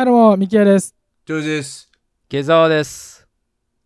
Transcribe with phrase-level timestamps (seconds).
[0.00, 0.96] はい、どうも、ミキヤです。
[1.26, 1.90] ジョージです。
[2.30, 3.28] 下沢です。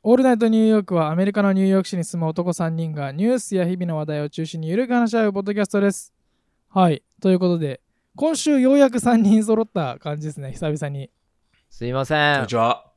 [0.04, 6.14] オールナイトニューヨークはアメリカのニューヨーク市に住む男3人がニュースや日々の話題を中心にゆるく話し合うポッドキャストです。
[6.68, 7.80] はい、ということで、
[8.14, 11.10] 今週ようやく3人揃った感じですね、久々に。
[11.68, 12.54] すいませんこんにち。
[12.54, 12.92] は。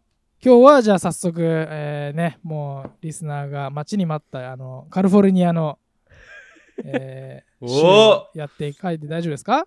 [0.46, 5.80] 今日はじゃあ早速、えーね、もうリスナーが待ちに待ったあのカリフォルニアの、
[6.86, 9.66] えー、おやって書いて大丈夫ですか？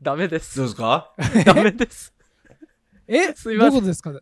[0.00, 0.30] ダメで。
[0.30, 1.12] どうですすか？
[1.44, 2.13] ダメです。
[3.08, 3.32] え？
[3.34, 4.12] すいませんどういうことですか？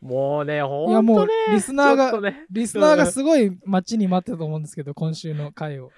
[0.00, 1.32] もうね、ほいやもうんとね。
[1.54, 5.90] リスナーがね、リスナーがすごい待ちに待ってたと思うんですけど、今週の回を。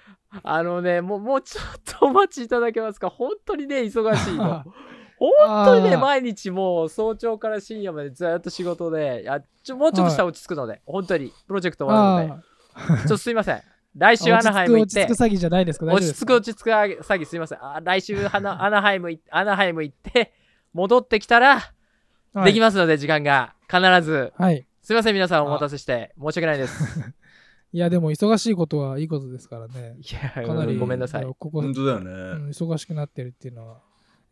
[0.43, 3.09] あのね、もう、もうちょっとお待ちいただけますか？
[3.09, 4.63] 本当にね、忙しいの。
[5.19, 12.41] 本当にね、毎日もう早朝から深夜までずっと仕事で、やちょもうちょっとしたら落ち着くので、本当に、プロジェクト終わるので、
[12.73, 13.61] あちょっとすいません。
[13.97, 15.85] 来週ーアナハイム行って落ち着く、落ち着く詐欺じゃないですか？
[15.87, 17.57] 落ち着く落ち着く詐欺すいません。
[17.61, 20.31] あ来週アナアナハイム行アナハイム行って、
[20.73, 23.55] 戻ってきたら、はいできますので、時間が。
[23.67, 24.33] 必ず。
[24.37, 24.65] はい。
[24.83, 26.13] すいません、皆さんお待たせして。
[26.17, 27.13] 申し訳ないです。
[27.73, 29.97] いや、でも忙しいことはいいことですからね。
[30.01, 31.25] いや、かなりごめんなさい。
[31.25, 32.11] ここ、本当だようんね。
[32.51, 33.81] 忙しくなってるっていうのは、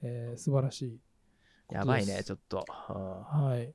[0.03, 0.99] えー素晴らしい。
[1.71, 2.65] やばいね、ちょっと。
[2.89, 3.73] うんはい。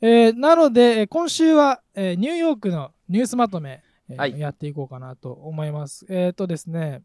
[0.00, 6.06] えーなので、えー今週は、えーニューヨークのニュースまとめ、えーはいやっていこうかなと思います。
[6.08, 7.02] えっ、とですね、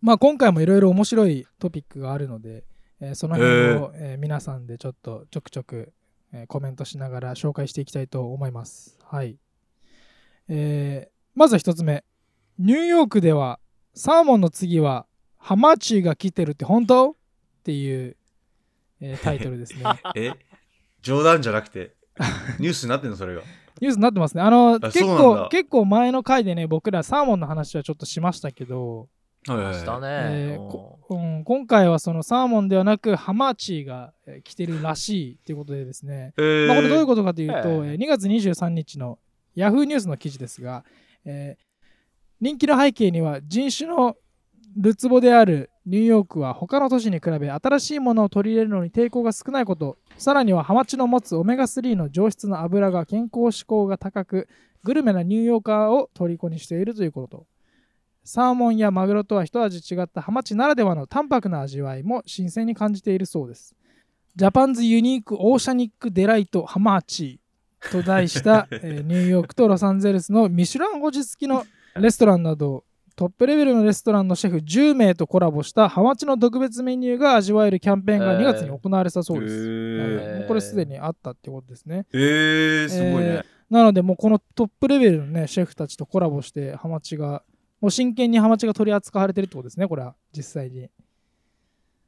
[0.00, 2.64] まあ今回もいろいろ面白いトピックがあるので、
[3.02, 3.50] えーその辺
[3.82, 5.92] を、えー皆さんでちょっとちょくちょく、
[6.32, 8.98] えーコメントしながら紹介していきたいと思います。
[9.04, 9.36] はい。
[10.48, 12.04] えーまずは一つ目。
[12.58, 13.58] ニューヨークでは
[13.94, 15.06] サーモンの次は
[15.38, 17.10] ハマチが来てるって本当？
[17.10, 17.14] っ
[17.64, 18.16] ていう、
[19.00, 19.82] えータイトルですね。
[20.14, 20.32] え
[21.00, 21.96] 冗談じゃなくて、
[22.60, 23.16] ニュースになってんの？
[23.16, 23.42] それが。
[23.80, 24.42] ニュースになってますね。
[24.42, 29.08] あの、結構だ、結構前の回でね、僕らサーモンの話はちょっとしましたけど、
[29.44, 30.32] したはい。
[30.32, 30.56] えね。
[30.56, 36.66] ーこうん、今回はそのサーモンではなくハマチがえー来てるらしいということでですね、えー。
[36.66, 37.64] まあ、これどういうことかというと、ええ。
[37.64, 39.18] ー2月23日の
[39.56, 40.84] Yahoo ニュースの記事ですが、
[41.24, 41.72] えー
[42.40, 44.16] 人気の背景には人種の
[44.76, 54.48] るつぼであるニューヨークは他の都市に比べ新しいものを取り入れるのに抵抗が少ないことさらにはハマチの持つオメガ3の上質な油が健康志向が高く
[54.82, 57.46] グルメなニューヨーカーを虜にしているということ
[58.24, 63.74] サーモンやマグロとは一味違ったハマチならではの淡白な味わいも新鮮に感じているそうです。
[64.36, 67.40] Japan's Unique Oceanic Delight Hamachi
[67.90, 71.64] と題した、 えーニューヨークとロサンゼルスのミシュラン星付きの
[71.96, 72.84] レストランなど
[73.14, 80.46] トップレベルのレストランのシェフ10名とコラボしたハマチの特別メニューが味わえるキャンペーンがえー2月に行われたそうです、へー。
[80.46, 82.06] これすでにあったってことですね。
[82.14, 83.42] えー、すごいね。
[83.68, 87.42] なのでもうこのトップレベルのねシェフたちとコラボしてハマチが
[87.82, 90.14] もう真剣にハマチが取り扱われてるってことですねこれは。
[90.34, 90.88] 実際に。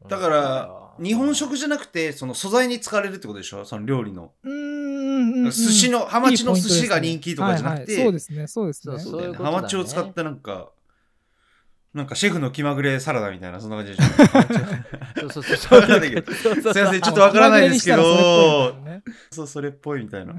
[0.09, 3.65] だから、日本食じゃなくて、その素材に使われるってことでしょ？
[3.65, 4.33] その料理の。
[4.45, 5.51] うーんうんうん。
[5.51, 7.97] 寿司の、ハマチの寿司が人気とかじゃなくはいはい。
[7.97, 8.99] そうてで、すねそうですね。
[9.01, 9.37] そうね。
[9.37, 10.71] ハマチを使ったなんか、
[11.93, 15.27] なんかシェフの気まぐれサラダみたいな、そんな感じでしょ？
[15.33, 15.81] そうそうそう。
[15.81, 16.33] わかんないけど。
[16.33, 16.73] そうそうそう。
[16.75, 18.77] すいませんちょっとわからないですけど。
[19.33, 20.35] そう、それっぽいみたいな。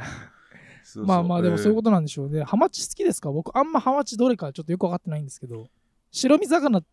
[0.95, 2.43] そうそうまあまあでもそういうこことなんでしょうね。
[2.43, 3.31] ハマチ好きですか？
[3.31, 5.67] 僕あんまハマチどれかちょっとよく分かってないんですけど。
[6.11, 6.87] 白身魚って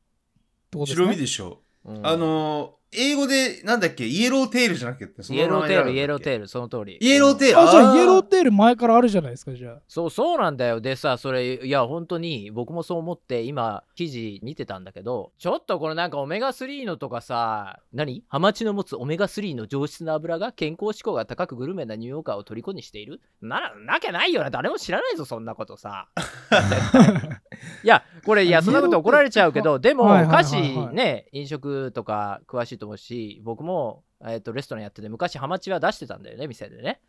[0.73, 1.05] ことですね？
[1.07, 1.61] 白身でしょ。
[1.85, 6.99] うんあのー、英語で、なんだっけ、 yellowtail じゃなくて、 yellowtail、yellowtail、その通り。
[7.01, 8.23] yellowtail あ、じゃあ yellow。
[8.23, 9.79] テール前からあるじゃないですか、じゃあ。
[9.89, 10.81] そうそうなんだよ。
[10.81, 18.25] でさそれいや本当に僕もそう思って今記事見てたんだけどちょっとこれなんかオメガ3のとかさ何？
[18.29, 23.21] ハマチの持つオメガ3の上質な油が健康志向が高くグルメなニューヨーカーを虜にしている？
[23.41, 24.51] ならなきゃないよな。
[24.51, 26.09] 誰も知らないぞそんなことさ。
[27.85, 30.73] いやこれいやそんなこと怒られちゃうけどでもはいはいはい菓はい。
[30.75, 37.01] 子ね飲食とか詳しいと思うし僕も、えー、とレストランやってて昔ハマチは出してたんだよね店でね。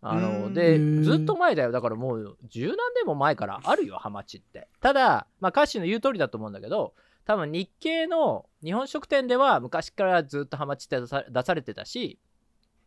[0.00, 0.54] あうのん。
[0.54, 1.70] でずっと前だよ。
[1.72, 4.68] だからもう十何年も前からあるよハマチって。
[4.80, 6.94] ただまあ歌詞の言う通りだと思うんだけど
[7.26, 12.18] 多分日系の日本食店では昔からずっとハマチって出されてたし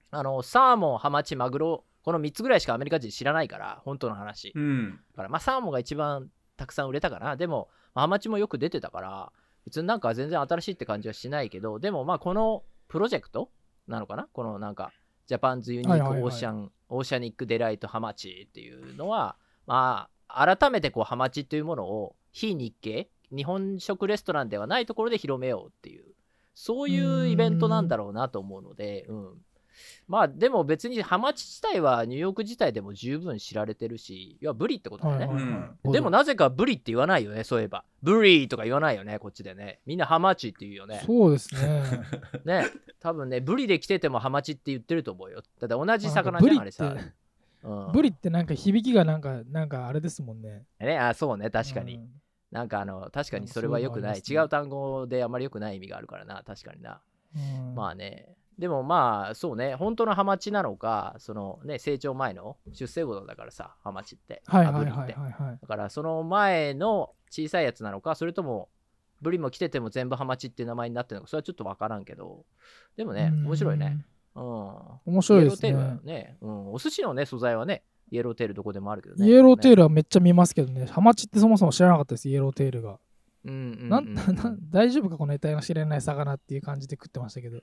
[0.10, 4.52] あのサーモンハマチマグロこの3つぐらいしかアメリカ人知らないから本当の話。
[4.56, 5.00] うん。
[5.12, 7.36] だからまあサーモンが一番たくさん売れたかな。
[7.36, 9.32] でもまあハマチもよく出てたから
[9.66, 13.50] 別になんか全然新しいって感じはしないけどでもまあこのプロジェクト
[13.88, 14.28] なのかな？
[14.32, 14.92] このなんか
[15.28, 16.24] ジャパンズユニークはいはいはい。
[16.24, 19.36] オーシャン、オーシャニックデライトハマチっていうのは
[19.66, 26.06] まあ改めてこうハマチというものを非日系日本食レストランではないところで広めようっていう
[26.54, 29.34] そういうイベントなんだろうなと思うので、うん、
[30.08, 35.26] まあでも別にハマチ自体はニューヨーク自体でも十分知られてるし、いや、ブリってことだよね。
[35.26, 37.84] はいはいはいでもなぜかブリって言わないよね、そういえば。
[38.02, 39.80] ブリーとか言わないよね、こっちでね。
[39.86, 41.02] みんなハマチって言うよね。
[41.06, 41.84] そうですね。
[42.46, 42.66] ね。
[43.00, 45.42] 多分ね、ブリで来ててもハマチって言ってると思うよ。
[45.60, 47.04] だって同じ魚じゃん、あれさブリっ。
[47.04, 47.14] て、
[47.64, 50.66] うん、ブリってなんか響きがなんか、なんかあれですもんね。
[50.80, 51.96] ね、あ、そうね、確かに。
[51.96, 52.22] うん
[52.52, 54.16] なんかあの、確かにそれは良くない。
[54.16, 57.02] ね違う単語であまり良くない意味があるからな、確かにな。
[57.34, 57.40] う
[57.72, 58.36] んまあね。
[58.58, 64.44] でもまあ、そうね、本当のハマチなのか、そのね、成長前の出世魚だからさ、ハマチって。
[64.46, 65.60] はいはいはいはいはい。
[65.62, 68.70] だからその前の小さいやつなのか、それとも、
[69.22, 72.46] ブリも来てても全部ハマチって名前になってるのか、それはちょっとわからんけど、
[72.98, 74.06] でもね、うん面白いね。
[74.36, 74.44] うん。
[75.06, 76.00] 面白いですね。
[76.04, 79.28] ね、うん、お寿司のね、素材はね、 yellowtail どこでもあるけどね。
[79.28, 79.76] yellowtail。
[79.78, 83.00] ルはめっちゃ見ますけどね、ハマチってそもそも知らなかったです、 yellowtail が。
[83.44, 87.62] うんうんうんなんなん大丈夫か、この得体の知れない魚っていう感じで食ってましたけど。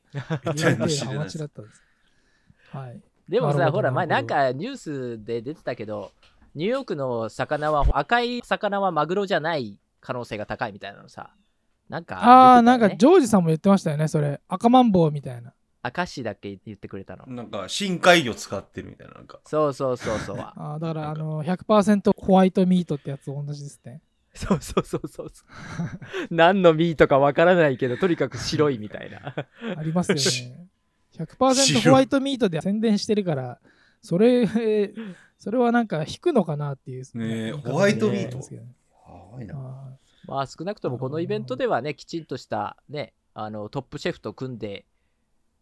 [2.72, 3.00] はい。
[3.28, 6.10] でもさ、ほら、前なんかニュースで出てたけど、
[6.54, 11.30] ニューヨークの魚は、赤い魚はマグロじゃない可能性が高いみたいなのさ。
[11.88, 14.40] なんか、ああ、なんかジョージさんも言ってましたよね、それ。
[14.48, 15.54] 赤マンボウみたいな。
[15.82, 17.24] 赤石だっけ言ってくれたの。
[17.26, 20.36] なんか深海魚使ってるみたいななんかそうそうそうそう。
[20.40, 24.02] あーだから、あの、100%ホワイトミートってやつ同じですね。
[24.38, 25.46] そうそうそうそうそう。
[26.30, 29.34] 何のミートかわからないけど、とにかく白いみたいな。
[29.76, 30.68] ありますよね。
[31.16, 33.58] 100%ホワイトミートで宣伝してるから、
[34.00, 34.46] それ、
[35.38, 37.04] それはなんか引くのかなっていう。
[37.18, 38.38] ね white meat？
[39.42, 39.96] いなあ
[40.26, 44.84] まあ少なくともこのイベントではね、きちんとしたね、あのトップシェフと組んで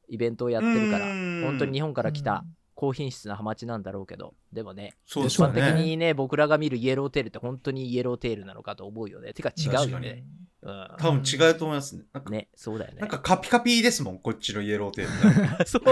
[0.09, 9.33] イベントをやってるから、うん本当に日本ーから来たうん高品質なハマチなんだろうけど、でもね、一そうですよ般的ねにね、僕らが見る yellowtail って本当に yellowtail なのかと思うよね。
[9.33, 10.25] てか違うよね。
[10.63, 10.89] うん。
[10.99, 12.03] 多分違うと思いますね。
[12.13, 13.01] なんかね、そうだよね。
[13.01, 15.83] なんかカピカピですもんこっちの yellowtail そう。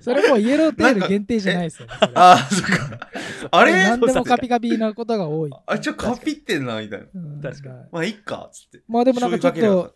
[0.00, 3.10] それもう yellowtail 限定じゃないですよああそっか。
[3.50, 3.72] あれ？
[3.72, 5.50] 何でもカピカピなことが多い。
[5.66, 7.06] あちょカピってんなみたいな。
[7.14, 7.40] うん。
[7.40, 7.74] 確かに。
[7.74, 7.88] はい。
[7.92, 8.82] まあいっかっつって。
[8.86, 9.94] まあでもなんかちょっと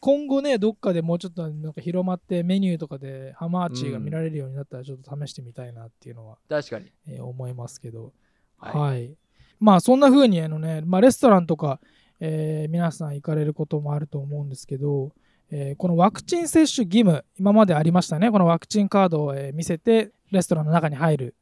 [0.00, 6.90] 今後ね、どっかでもうちょっとなんか広まってメニューとかでハマーチが見られるようになったらちょっと試してみたいなっていうのは、確かに。
[7.06, 8.12] えー思いますけど。
[8.58, 9.14] ははいい。
[9.60, 11.80] まあそんな風にあのね、まあレストランとか、
[12.20, 15.12] えー皆さん行かれることもあると思うんですけど、
[15.50, 18.30] えーこのワクチン接種義務、今までありましたね。
[18.30, 21.34] このワクチンカードを、えー見せてレストランの中に入る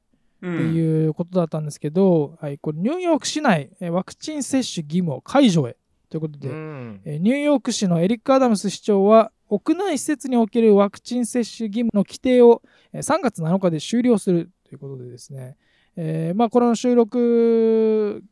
[0.42, 5.76] うってんいうことだったんですけど、はい、これニューヨーク市内、えーワクチン接種義務を解除へ
[6.08, 7.00] ということで、うん。
[7.04, 12.62] えーニューヨーク市のエリック・アダムス市長は屋内施設におけるワクチン接種義務の規定を
[12.92, 15.56] えー3月7日で終了するということでですね、
[15.96, 18.22] えーまあ、この収録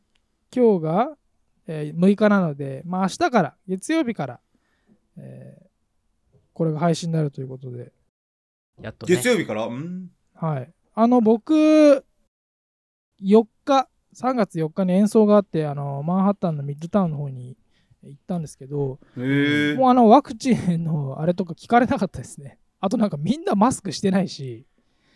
[0.55, 1.17] 今日が、
[1.67, 4.39] えー6日なので、まあ、明日から月曜日から、
[5.17, 5.65] えー
[6.53, 7.91] これが配信になるということで、
[8.81, 9.15] やっとね。
[9.17, 9.65] 月曜日から？
[9.65, 10.07] うん。
[10.35, 11.53] はい、あの僕
[13.21, 17.57] 4日3月4日に演奏があってあのマンハッタンのミッドタウンの方に
[18.09, 22.57] 行ったんですけど、もうあのワクチンのあれとか聞かれなかったですね。
[22.79, 24.65] あとなんかみんなマスクしてないし、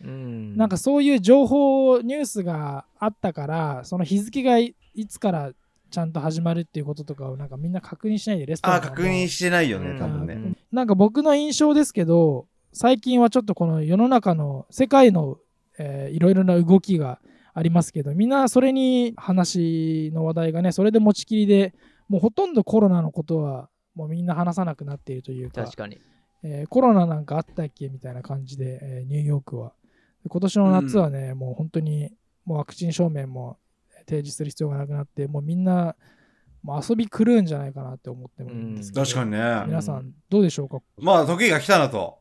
[0.04, 0.56] うん。
[0.56, 5.52] なんかそういう情報ニュースがあったから、その日付がいいつから
[5.90, 15.38] ちゃんと始まるっていうこととかをなんかみんな確認しないでレストランあ確認してないよねうん多分ねうんなんか僕の印象ですけど、最近はちょっとこの世の中の世界の、
[15.78, 17.20] えーいろいろな動きが
[17.54, 21.74] ありますけど、みんなそれに話の話題がね、それで持ちきりで、
[22.10, 25.98] もうほとんどコロナのことはもうみんな話さなくなっているというか、確かに。
[26.42, 27.88] えーコロナなんかあったっけ？
[27.88, 29.72] みたいな感じで、えーニューヨークは。
[30.22, 32.10] で今年の夏はね、もう本当に
[32.44, 33.58] もうワクチン証明も
[34.08, 35.94] 提示する必要がなくなって、もうみんな
[36.62, 39.38] もう遊び狂うんじゃないかなって思ってもいいんですけど、確かにね。
[39.66, 40.80] 皆さんどうでしょうか？
[40.98, 42.18] まあ時が来たなと。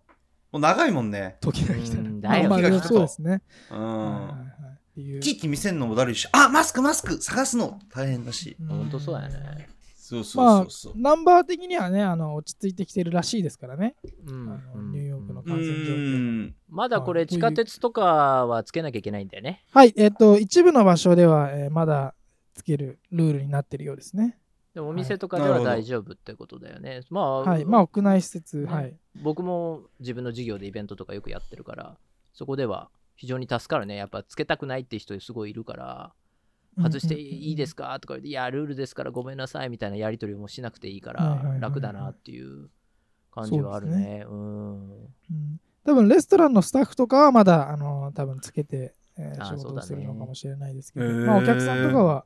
[0.52, 1.38] もう長いもんね。
[1.42, 2.04] 時が来たら。
[2.04, 2.94] うんだよまあまあ時が来たと。
[2.94, 3.42] そうですね。
[3.72, 4.74] うはいはいんはい。
[4.92, 5.20] っていう。
[5.20, 6.28] キーキ見せんのもだるいし。
[6.32, 7.80] あマスクマスク探すの。
[7.94, 8.58] 大変だし。
[8.60, 9.70] うんほんとそうだよね。
[10.10, 16.18] そうそうまあそうそう、ナンバー的にはね、あの落ち着いてきてるらしいですからね、うんあのうんニューヨークのう感染状況。
[16.18, 19.64] んまだこれはい地下鉄とかはつけなきゃいけないんだよね。
[19.72, 22.16] はい、えっ、と、一部の場所では、えーまだ
[22.56, 24.38] つけるルールになってるようですね。
[24.74, 27.02] でもお店とかでは大丈夫ってことだよね。
[27.10, 28.96] まあ、はい、まあ、屋内施設、ねはい。
[29.24, 31.98] 僕も自分の授業でイベントとかよくやってるから、
[32.34, 33.96] そこでは非常に助かるね。
[33.96, 36.14] やっぱつけたくないって人すごいいるから、
[36.82, 37.86] 外していいですか？
[37.86, 42.70] かとか言って、いや、ルールですからごめんなさいみたいなやり取りもしなくていいから楽だなっていう
[43.32, 44.26] 感じはあるね。
[44.28, 44.90] うん。
[44.92, 45.60] うん。
[45.86, 51.26] 多分レストランのスタッフとかはまだ、あの多分つけて、えー仕事をするのかもしれないですけど、ね。
[51.26, 52.26] まあ、お客さんとかは、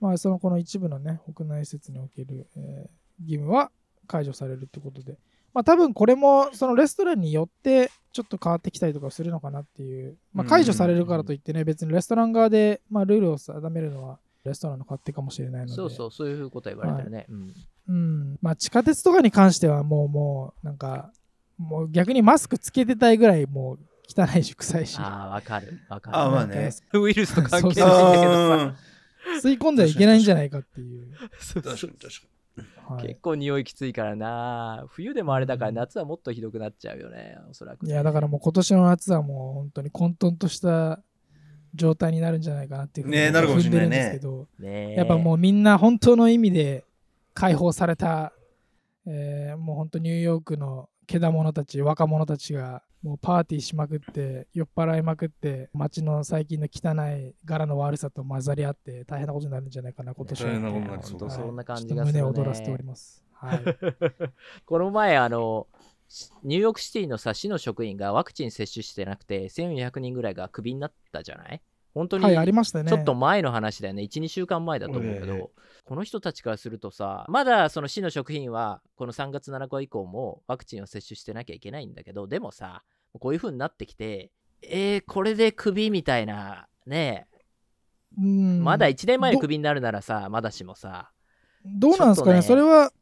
[0.00, 3.70] まあ、そのこの一部のね、屋内施設における、えー義務は
[4.06, 5.18] 解除されるってことで、
[5.54, 10.48] まあ、多分これもそのレストランによってちょっと変わってきたりとかするのかなっていう、まあ、うん。
[10.48, 15.74] 解除されるからといってね、別にレストラン側で、まあ、ルールを定めるのはレストランの勝手かもしれないので。
[15.74, 17.54] そうそうそういうこと言われてるね、うん。
[17.88, 18.38] うん。
[18.40, 21.12] まあ、地下鉄とかに関してはもうもうなんか
[21.58, 24.96] もう逆にマスクつけてたいぐらいもう汚いし臭いし。
[24.98, 25.78] ああわかる。
[25.90, 26.16] わかる。
[26.16, 26.70] あまあね。
[26.94, 28.74] ウイルスと関係そうないんだけどあさ
[29.42, 32.26] 吸い込んではいけないんじゃないかっていう、 そうー確かに確か
[32.88, 33.08] はい。
[33.08, 34.84] 結構匂いきついからな。
[34.88, 35.74] 冬でもあれだからうん。
[35.76, 37.36] 夏はもっとひどくなっちゃうよね。
[37.50, 41.00] おそらくね、いやだからもう今年の夏はもう本当に混沌とした
[41.74, 43.88] 状態になるんじゃないかなっていうふうにねなるかもしれないね。
[43.88, 44.94] 踏んでるんですけど、ねえ。
[44.94, 46.84] やっぱもうみんな本当の意味で
[47.34, 48.32] 解放された、
[49.06, 60.48] えーもう本当ニューヨークのけだ者たち若者たちがもうパーティーしまくって酔っ払いまくって街の最近の汚い柄の悪さと混ざり合って大変なことになるんじゃないかな今年は。
[60.48, 61.12] 大変なことになりそう。
[61.12, 63.22] だ本当そんな感じがする、ね、胸を躍らせております。
[63.32, 63.62] はい、
[64.66, 65.68] この前あの
[66.42, 71.62] ニューヨークシティのさ市の職員がワクチン接種してなくて1400人ぐらいがクビになったじゃない？
[71.94, 72.90] 本当にはい、ありましたね。
[72.90, 74.02] ちょっと前の話だよね。
[74.02, 75.50] 12週間前だと思うけど、ええ。
[75.86, 82.82] この人たちからするとさまだその市の職員はこの3月7日以降もワクチンを接種してなきゃいけないんだけどでもさ
[83.18, 84.30] こういう風になってきて
[84.62, 87.26] えー、これでクビみたいなね
[88.18, 88.62] うん。
[88.62, 91.10] まだ1年前にどクビになるならさまだしもさ。
[91.64, 92.36] どうなんですかね？
[92.36, 92.42] ね。
[92.42, 92.92] それは、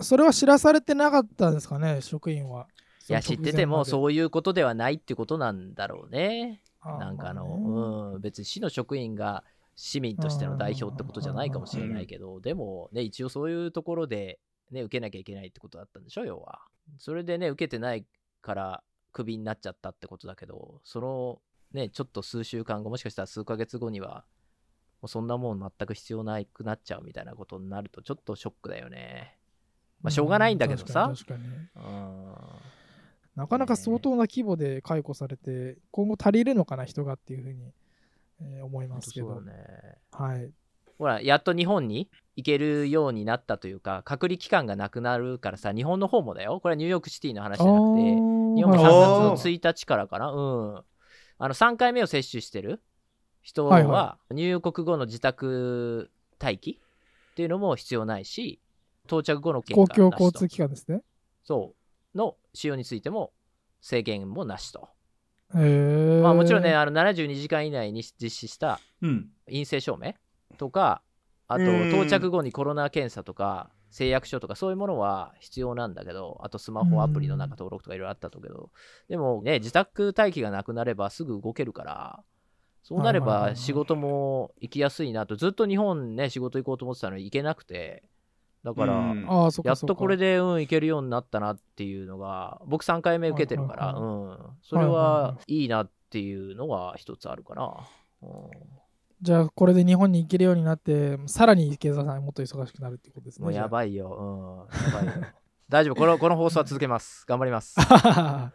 [0.00, 2.66] それは知らされてなかったんですかね、職員は。
[3.08, 6.60] いや知っててもうそういうことではないってことなんだろうね。
[6.84, 9.44] なんかあの、うんうん、別に市の職員が
[9.76, 14.38] 市民としての代表ってことじゃないかもしれないけど、でもね、一応そういうところで、
[14.70, 16.60] ね、受けなきゃいけないってことだったんでしょ、要は。
[16.98, 18.04] それでね、受けてない
[18.42, 18.82] から
[19.18, 21.40] クビになっちゃったってことだけど、その
[21.72, 24.24] ね、ちょっと数週間後、もしかしたら数ヶ月後には、
[25.00, 29.36] もうそんなもん全く必要なくなっちゃうみたいなことになると、ちょっとショックだよね。
[30.02, 31.16] まあ、しょうがないんだけどさうん。
[31.16, 31.42] 確かに
[33.34, 37.72] なかなか相当な規模で解雇されて、今後足りるのかな、人がっていうふうに、
[38.40, 39.34] えー思いますけど。
[39.34, 39.98] そうだね。
[40.12, 40.52] はい。
[40.96, 42.08] ほら、やっと日本に
[42.38, 46.60] 行けるようになったというか、隔離期間がなくなるからさ、日本の方もだよ。
[46.62, 50.30] これはニューヨークシティの話じゃなくて、日本もは3月の1日からかな。
[50.30, 50.76] うん。
[50.76, 52.80] あの、3回目を接種してる
[53.42, 56.80] 人は、はいは入国後の自宅待機
[57.32, 58.60] っていうのも必要ないし、
[59.06, 61.02] 到着後のい公検査共交通機関ですね。
[61.42, 61.74] そ
[62.14, 62.16] う。
[62.16, 63.32] の使用についても
[63.80, 64.90] 制限もなしと。
[65.52, 69.30] まあもちろんね、あの72時間以内に実施したうん。
[69.46, 70.14] 陰性証明
[70.56, 71.02] とか
[71.48, 71.88] あとうん。
[71.88, 78.70] 到着後にコロナ検査とか誓約書とかそういうものは必要なんだけどあとスマホアプリの中登録とかいろいろあったとけど
[79.08, 82.20] でもね自宅待機がなくなればすぐ動けるから
[82.82, 85.36] そうなれば仕事も行きやすいなと。
[85.36, 88.04] ずっと日本ね仕事行こうと思ってたのに行けなくて
[88.64, 89.14] だから、
[89.64, 97.76] やっとこれで、うん、行けるようになったなっていうのが、僕3回目受けてるから、うん、それはいはいははいいなっていうのが一つあるかな。
[98.22, 98.28] うん
[99.20, 103.44] じゃあ、これで日本に行けるようになって、さらに池澤さんもっと忙しくなるっていうことですね。
[103.44, 103.68] もうやい。
[103.68, 104.66] ばいよ。
[104.70, 105.12] うん、やばいよ
[105.68, 107.24] 大丈夫この、この放送は続けます。
[107.26, 107.74] 頑張ります。
[107.80, 108.52] は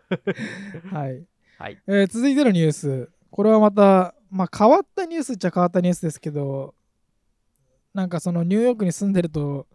[0.91, 1.25] い。
[1.59, 1.81] はい。
[1.87, 3.09] えー続いてのニュース。
[3.29, 6.73] これはまた、まあ、変わったニュースっちゃ変わったニュースですけど、
[7.93, 9.67] なんかそのニューヨークに住んでると、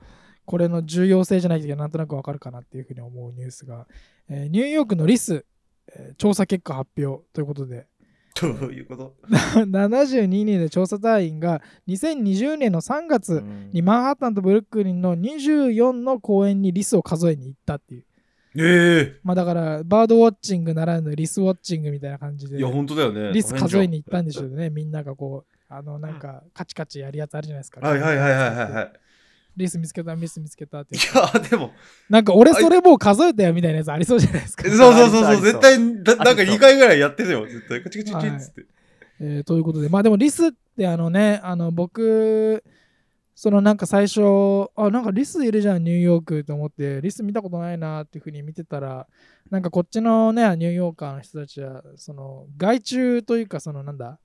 [0.47, 3.87] これの重要性じゃないけど、なんとなくわかるかなっていうふうに思うニュースが、
[4.29, 5.45] えーニューヨークのリス、
[5.95, 7.87] えー調査結果発表ということで、
[8.41, 18.05] どういうこと？72人で調査隊員が2020年の3月うんにマンハッタンとブルックリンの24の公園にリスを数えに行ったっていう。
[18.57, 22.57] えまあだから、バードウォッチングならぬリスウォッチングみたいな感じで。
[22.57, 23.33] えいや、本当だよね。
[23.33, 27.81] リス数えに行ったんでししょうね、みんながこう、あの、なんか、カチカチやるやつあるじゃないですか。
[27.81, 28.93] はいはいはいはいはいはい。
[29.59, 30.99] リス見つけた、リス見つけたってい。
[31.15, 31.73] や、でも、
[32.09, 34.65] なんか、俺それもう数えたよみたいなやつありそうじゃないですか。
[34.71, 37.83] そうそうそうそう、絶対、だなんかありそう2回ぐらいやってるよ、絶対。
[37.83, 38.67] カチカチカチっつって。
[39.21, 42.63] えーということで、まあでもリスってあのね、あの僕、
[43.35, 44.21] そのなんか最初、
[44.77, 49.07] あ、なんかリスいるじゃん、ニューヨークと思って、リス見たことないなっていうふうに見てたら、
[49.51, 54.19] なんかこっちのね、ニューヨーカーの人たちは、その害虫というか、そのなんだ、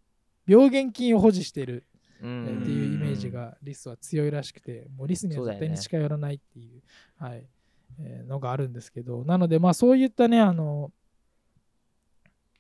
[0.48, 1.86] 病原菌を保持している
[2.24, 6.82] っていうイメージがリスは強いらしくて、もうリスには絶対に近寄らないっていう
[7.18, 7.46] はい。
[8.00, 10.92] えーのがあるんですけど、なので、まあそういったね、あの、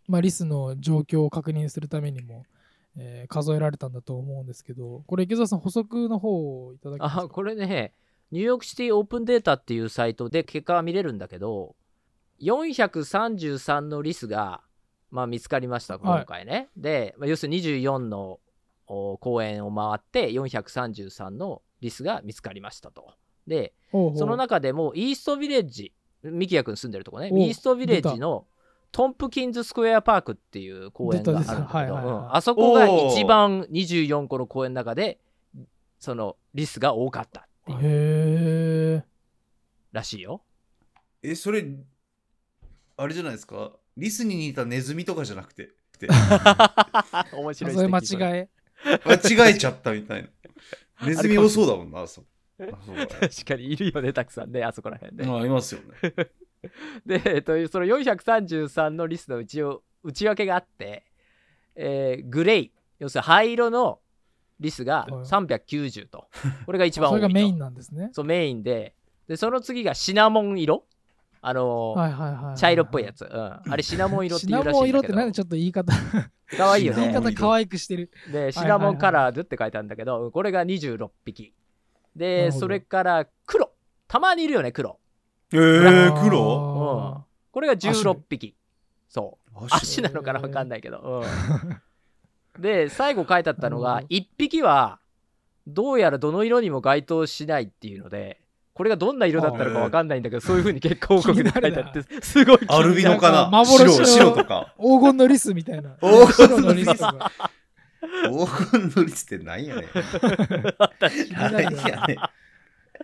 [0.07, 2.45] まあ、リスの状況を確認するためにも、
[2.97, 7.23] えー数えられたんだと思うんですけど、これ池澤さん補足の方をいただけますか？
[7.23, 7.93] あ、これね、
[8.29, 11.75] ニューヨークシティオープンデータっていうサイトで結果は見れるんだけど、
[12.41, 14.61] 433のリスが、
[15.09, 16.69] まあ、見つかりました、今回ね。
[16.77, 18.39] で、まあ要するに24のお
[18.85, 23.13] 公園を回って、433のリスが見つかりましたと。
[23.47, 28.45] で、その中でもイーストビレッジ、ミキヤ君住んでるとこね、おイーストビレッジの
[28.91, 35.19] トンプキンズスクエアパークっていう公園があるんだけど、あそこが一番24個の公園の中で
[35.99, 39.05] そのリスが多かったっていう。
[39.93, 40.41] らしいよ。
[41.21, 41.65] え、それ、
[42.97, 45.69] あれじゃないですかリスに似たネズミとかじゃなくて。
[47.33, 48.49] 面白いそれ間指摘違え。
[49.05, 51.07] 間違えちゃったみたいな。
[51.07, 52.23] ネズミ多そうだもんな、あそ
[52.59, 55.25] あそうだ 確かにいるよねたくさんねあそこら辺で。
[55.25, 56.13] まあ、いますよね。
[57.05, 61.03] で、えっと、その433のリスの内を内訳があって、
[61.75, 62.71] えーグレイ。
[62.99, 63.99] 要するに灰色の
[64.59, 65.25] リスがはい。
[65.25, 66.29] 390と。
[66.65, 67.27] これが一番多いと。
[67.27, 68.09] それがメインなんですね。
[68.13, 68.95] そうメインで。
[69.27, 70.85] でその次がシナモン色
[71.45, 71.95] あの。
[72.57, 74.73] 茶色っぽいやつ、うん、あれシナモン色っていうらしいんだけど。
[74.73, 75.93] シナモン色ってなんでちょっと言い方、
[76.57, 77.01] かわいいよね。
[77.01, 78.11] シナモン言い方可愛くしてる。
[78.31, 81.53] でシナモンカラーズって書いてあるんだけど、これが26匹。
[82.15, 83.71] なでそれから黒。
[84.07, 84.99] たまにいるよね黒。
[85.51, 87.25] えー、あー黒？
[87.51, 88.55] これがアシュ16匹。
[89.09, 89.67] そう。
[89.69, 90.01] 足。
[90.01, 91.23] なのかなわかんないけど、
[92.55, 94.15] うん、 で最後書いてあったのがなるほど。
[94.15, 94.99] 1匹は
[95.67, 98.39] どうやらどの色にも該当しないっていうので
[98.73, 103.41] これがどんな色だったのかわかんないんだけどそういうふうに結果報告で書いてあって すごい気になるアルビノかな？
[103.51, 104.73] なんか幻の白白とか？
[104.79, 105.91] 黄金のリスみたいな。
[106.01, 107.31] 黄金白のリスが。
[108.01, 109.85] 黄金のリスって何やねん。
[110.99, 112.17] 何になるよねやねん。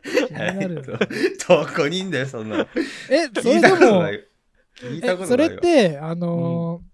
[0.03, 0.85] 気になるよね
[1.47, 2.67] どこにいんだよ、そんなの。
[3.09, 4.19] え、そ聞いれでもたことない、よ。
[4.81, 5.49] 聞いたえそことないよ。
[5.51, 6.88] れって、あのー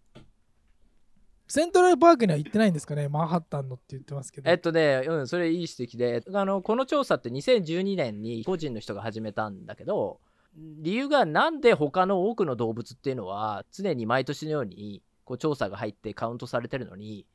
[1.47, 4.49] セントラルパークには行ってないんですかねマンハッタンのって言ってますけど。
[4.49, 10.19] えっとね、うん、それいい指摘であのこの調査って2012年に個人の人が始めたんだけど
[10.55, 17.25] 理由がなんで他の多くの動物っていうのは常に毎年のようにこう調査が入ってカウントされてるのに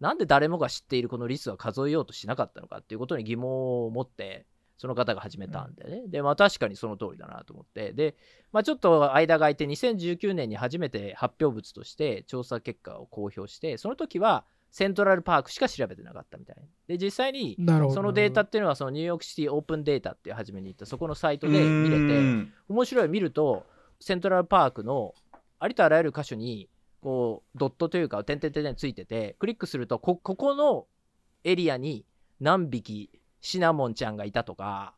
[0.00, 4.46] なんで誰もが知っているこのリスは数えようとしなかったのかっていうことに疑問を持って
[4.80, 8.16] その方が始めたんでね、でまあ確かにその通りだなと思ってで、
[8.50, 16.56] まあ、ちょっと間が空いて2019年に初めて発表物として調査結果を公表してその時はセントラルパークしか調べてなかったみたい
[16.88, 17.58] で実際に。
[17.58, 22.50] そのデータっていうのはそのニューヨークシティオープンデータっていう初めに言ったそこのサイトで見れてて。
[22.70, 23.66] 面白い見ると
[24.00, 25.14] セントラルパークの
[25.58, 26.70] ありとあらゆる箇所に
[27.02, 30.86] こうドットというか点々点々ついててクリックするとこここの
[31.44, 32.06] エリアに
[32.40, 34.94] 何匹シナモンちゃんがいたとか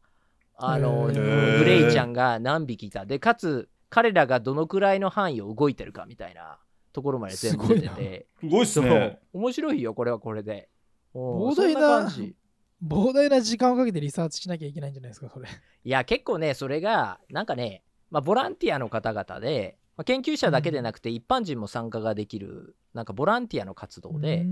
[0.56, 3.06] あのグレイちゃんが何匹いた。
[3.06, 6.58] でかつ彼らがどのくらいの範囲を動いてるかみたいな
[6.92, 8.26] ところまで全部出てて。
[8.40, 8.84] すごいっすそう。
[8.84, 9.20] ね。
[9.32, 10.68] 面白いよこれはこれで。
[11.14, 12.10] 膨大な
[12.82, 15.48] 膨大な時間をかけてリサーチしなきゃいけないんじゃないですか、それ。
[15.84, 24.44] いや結構ねそれがなんかね、まあ、ボランティアの方々で、まあ、研究者だけでなくて一般人も参加ができるなんかボランティアの活動で、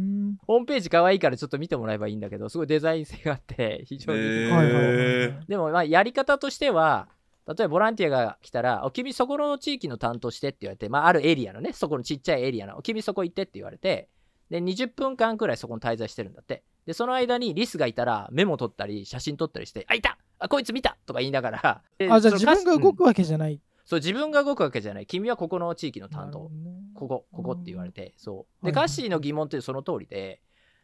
[0.46, 4.50] ホームページ可愛いからちょっと見てもらえばいいんだけどすごいデザイン性があって 非常に、へー。
[4.50, 7.08] はいはいはいでもまあやり方としては
[7.46, 14.08] 例えばボランティアが来たら「お君そこの地域の担当して」って言われて、まあ、あるエリアのねそこのちっちゃいエリアの「お君そこ行って」って言われて
[14.50, 16.62] で20分間くらいそこに滞在してるんだって。
[16.86, 20.18] でその間にリスがいたらメモ取ったり写真撮ったりして「あいた！
[20.38, 21.82] あこいつ見た!」とか言いながら。
[21.98, 23.60] であ、じゃあ自分が動くわけじゃない。
[23.90, 25.06] そう自分が動くわけじゃない。
[25.06, 26.48] 君はここの地域の担当。
[26.94, 28.14] ここここって言われて。
[28.16, 28.36] そう。
[28.36, 28.72] はいはい。
[28.72, 30.40] でガッシーの疑問ってその通りで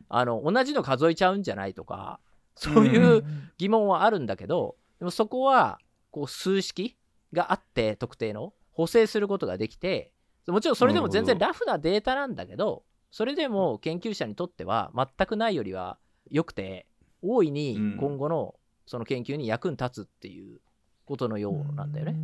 [0.08, 2.18] あの同じの数えちゃうんじゃないとか
[2.56, 5.78] そういううん疑問はあるんだけどでもそこは
[6.10, 6.96] こう数式
[7.32, 10.10] があって特定の補正することができて
[10.48, 15.96] もちろんそれでも全然なラフなデータなんだけどそれでも研究者にとっては全くないよりは
[16.28, 16.86] 良くて
[17.22, 20.60] 大いに今後のその研究に役に立つっていう
[21.06, 22.12] ことのようなんだよね。
[22.12, 22.18] うー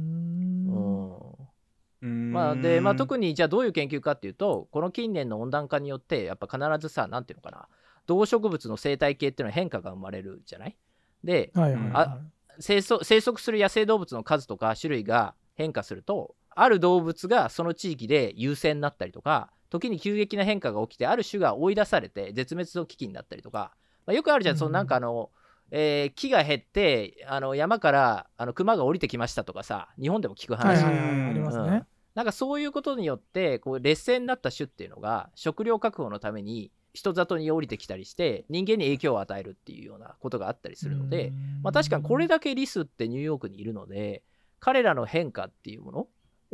[2.06, 3.28] まあでまあ、特に。
[3.28, 7.68] にじゃあどういう研究かっていうとこの近年の温暖化によってやっぱ必ずさ何ていうのかな
[8.06, 10.76] 動植物の生態系っていうのは変化が生まれるじゃない？
[11.22, 11.90] ではいはいはい。
[11.94, 12.18] あ
[12.58, 23.72] 生息生息する野生動物の数とか種類が変化するとある動物がその地域で優勢になったりとか時に急激な変化が起きてある種が追い出されて絶滅の危機になったりとか、
[24.06, 25.30] まあ、よくあるじゃん、うんそのなんかあの、
[25.70, 31.30] えー木が減ってあの山からあの熊が降りてきましたとかさ日本でも聞く話、はいはいはい。
[31.30, 31.84] ありますね。
[32.14, 44.22] なんかそういうことによってこう劣勢になった種っていうのが食料確保のために人里に降りてきたりして人間に影響を与えるっていうようなことがあったりするので、まあ、確かにこれだけリスってニューヨークにいるので
[44.60, 46.08] 彼らの変化っていうもの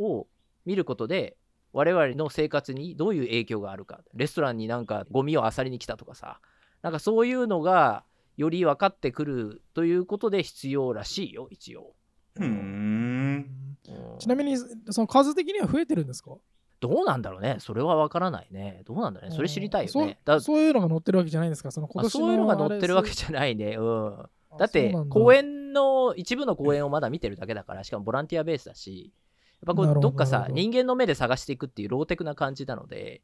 [0.05, 0.27] を
[0.65, 1.35] 見ることで
[1.73, 6.39] 我々の生活にどういう影響があるかレストランになんかゴミを漁りに来たとかさ
[6.81, 8.03] なんかそういうのが
[8.37, 11.93] より分かってくるということで必要らしいよ一応。
[12.45, 13.77] ん。
[13.89, 14.19] うん。
[14.19, 16.31] ちなみにその数的には増えてるんですか？
[16.79, 17.57] どうなんだろうね。
[17.59, 18.83] それは分からないね。
[18.85, 19.35] どうなんだろうね。
[19.35, 20.19] それ知りたいよね。
[20.23, 21.71] だそういうのが載ってるわけじゃないんですか？
[21.71, 23.75] その今あ年のそういうのが載ってるわけゃじゃないね。
[23.77, 24.17] うん。
[24.57, 29.11] だって公園の一部の公園をまだ見てるだけだからしかもボランティアベースだし。
[29.65, 33.21] ぱこなるほどうどっかさ人間の目で探していくっていうローテクな感じなので、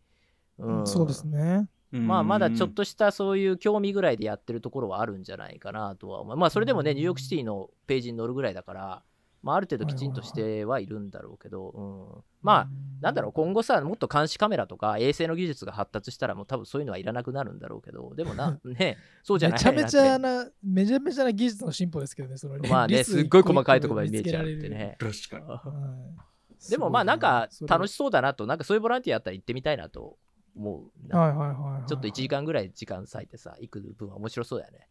[0.58, 1.70] うん、そうですね。
[1.94, 6.92] まあまだちょっととしたそういう興味ぐらいでやってるところはあるんじゃないかなとは思うまあそれでもね。
[6.92, 6.98] うん。
[6.98, 9.04] ニューヨークシティのページに載るぐらいだから、
[9.46, 11.82] まあ、ある程度きちんとしてはいるんだろうけど、う
[12.18, 12.68] ん、まあ
[13.00, 25.46] なんだろう今後さもっと監視カメラとか衛星の技術が発達したらもう多分そういうのはいらなくなるんだろうけどでもな ねそうじゃないめちゃめちゃなな、めちゃめちゃな技術の進歩ですけどね、そのまあ ねすっごい細かいところまで見えちゃうっ見つけられるてね確かに。
[25.46, 26.16] は
[26.58, 26.70] い。
[26.72, 30.18] でもまあなんか楽ししそうだなとなんかそういうボランティアやったら行ってみたいなと
[30.56, 31.20] 思うな。
[31.20, 31.88] はいはいはいはい。
[31.88, 34.88] ちょっと1時間ぐらい時間割いてさ行く分は面白そうだよね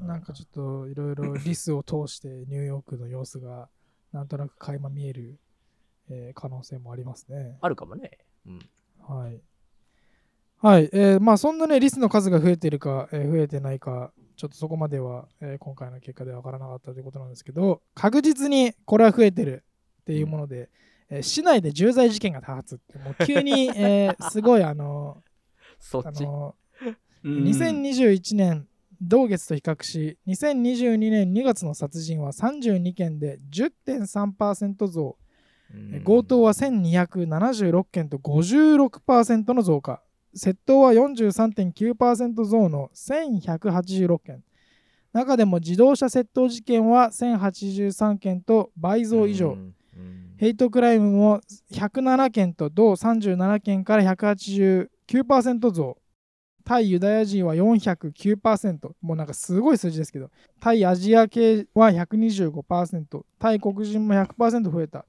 [0.00, 3.68] なんかちょっといろいろ リスを通してニューヨークの様子が
[4.12, 5.38] なんとなく垣間見える、
[6.10, 7.58] えー可能性もありますね。
[7.60, 8.10] あるかもね
[8.46, 8.58] うん
[9.00, 9.40] はい。
[10.58, 10.88] はい。
[10.92, 19.64] えーまあそんなね、リスの数が増えているか、えー増えてないか、ちょっとそこまでは、えー今回の結果では分からなかったということなんですけど、確実にこれは増えてる
[20.02, 20.70] っていうもので、
[21.10, 25.30] えー市内で重罪事件が多発って、もう急に、 えーすごいあの、あ
[25.78, 26.54] そっちの
[27.24, 28.66] うん2021年
[29.08, 35.16] 同月と比較し2022年2月の殺人は32件で10.3%増、
[35.72, 36.04] うん。
[36.04, 40.00] 強盗は1276件と56%の増加。
[40.36, 44.42] 窃盗は43.9%増の1186件
[45.12, 49.74] 中でも自動車窃盗事件は1083件と倍増以上、うん。
[49.96, 50.34] うん。
[50.36, 51.40] ヘイトクライムも
[51.72, 55.98] 107件と同37件から189%増。
[56.64, 58.92] 対ユダヤ人は409%。
[59.00, 60.30] もうなんかすごい数字ですけど。
[60.60, 63.24] 対アジア系は125%。
[63.38, 65.04] 対黒人も100%増えた。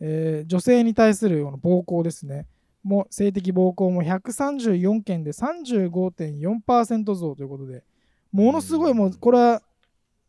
[0.00, 2.46] えー女性に対する暴行ですね。
[2.84, 7.82] も性的暴行も134件で35.4%増ということで、
[8.30, 9.62] ものすごいもうこれは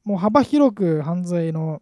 [0.04, 1.82] もう幅広く犯罪の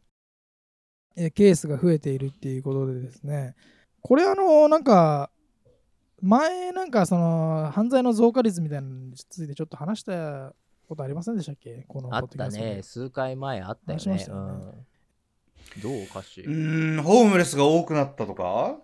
[1.15, 3.55] えーケースが増えているっていうことでですね、
[4.01, 5.29] これあの、なんか、
[6.21, 10.53] 前なんかその犯罪の増加率みたいなのについてちょっと話した
[10.89, 11.85] ことありませんでしたっけ？
[11.87, 12.79] このあったね。
[12.81, 13.99] 数回前あったよね。
[13.99, 14.53] 話しましたよね。
[15.75, 18.77] うん、どう歌詞うーんホームレスが多くなったとか？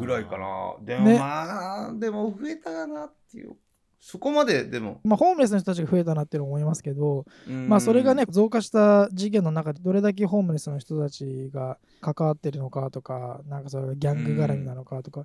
[0.00, 0.74] ぐらいかな。
[0.80, 1.18] でもね。
[1.18, 3.56] まあ、でも増えたかなっていう。
[4.00, 7.68] そこまででも、まあ、ホームレスの人たちが増えたなっていうのを思いますけど、うん。
[7.68, 15.24] まあそれがね増加した事件の中でどれだけホームレスの人たちが関わってるのかとかなんかそれがギャング絡みなのかとか、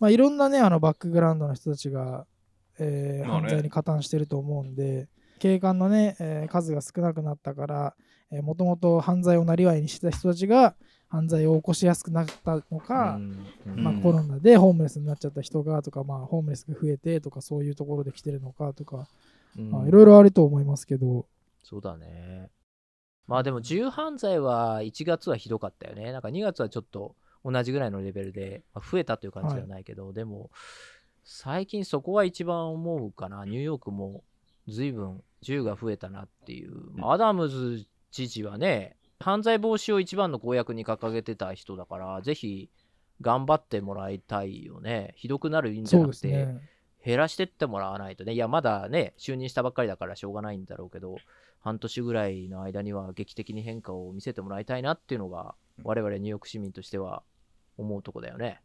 [0.00, 2.26] まあいろんなねあのバックグラウンドの人たちが、
[2.78, 7.94] えー犯罪に加担してると思うんで警官のね、えー数が少なくなったから
[8.42, 10.74] もともと犯罪をなりわいにしてた人たちが
[11.08, 13.18] 犯罪を起こしやすくなったのか、
[13.64, 14.02] まあ、うん。
[14.02, 19.06] コロナでホームレスになっちゃった人がとか、まあ、ホームレスが増えてとかそういうところで来てるのかとか、
[19.56, 19.70] うん。
[19.70, 21.26] まあいろいろあると思いますけど、
[21.62, 22.50] そうだね。
[23.26, 26.12] まあでも銃犯罪は1月はひどかったよね。
[26.12, 27.14] なんか2月はちょっと
[27.46, 30.50] 同じぐらいのレベルで、まあ増えたという感じではないけど、でも
[31.24, 33.44] 最近そこは一番思うかな。
[33.44, 34.24] ニューヨークも
[34.68, 42.70] 随分銃が増えたなっていう、アダムズ知事はね犯罪防止を一番の公約に掲げてた人だからぜひ
[43.20, 45.14] 頑張ってもらいたいよね。
[45.16, 46.60] ひどくなるんじゃなくて、ね。
[47.04, 51.16] 減らしてってもらわないとね、いや、まだね、就任したばっかりだからしょうがないんだろうけど、
[51.60, 55.54] 半年ぐらいの間には劇的に変化を見せてもらいたいなっていうのが、
[55.84, 57.22] 我々ニューヨーク市民としては
[57.76, 58.60] 思うとこだよね。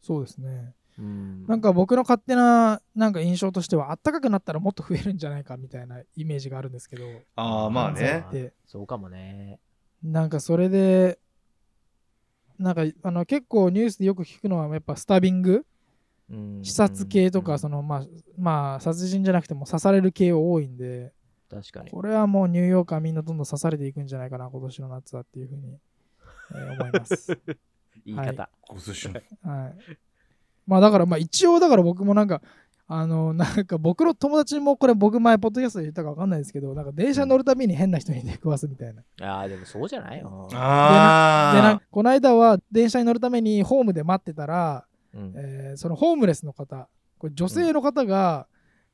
[0.00, 0.74] そうですね。
[0.98, 1.46] うん。
[1.46, 7.04] なんか僕の勝手ななんか印象としては、あったかくなったらもっと増えるんじゃないかみたいなイメージがあるんですけど、
[7.36, 9.58] ああまあねそうかもね。
[10.02, 11.18] なんかそれで、
[12.58, 15.64] なんかあの結構ニュースでよく聞くのはやっぱスタビング、
[16.30, 18.06] うん刺殺系とか、その、のまあ、
[18.38, 21.12] まあ殺人じゃなくても刺される系は多いんで、
[21.50, 21.90] 確かに。
[21.90, 25.78] これはもうニューヨークはみんなどんどん刺されていくんじゃないかな、今年の夏はっていうふうに、
[26.52, 27.38] えー思います。
[28.06, 28.48] 言い方。
[29.42, 29.74] はい。
[30.66, 32.40] まあだからまあ一応だから僕もなんか
[32.86, 39.02] あの なんか僕の友達もこれ僕前ポッドキャストで言ったか分かんないですけどなんか電車乗るたびに変な人に出くわすみたいな。
[39.28, 40.20] ああ、でもそうじゃない？
[40.20, 40.46] よ。
[40.50, 40.64] でなん
[41.66, 46.88] あかこの間は電車に乗るためにホームで待ってたら、うんえーそのホームレスの方
[47.18, 48.46] これ女性の方が、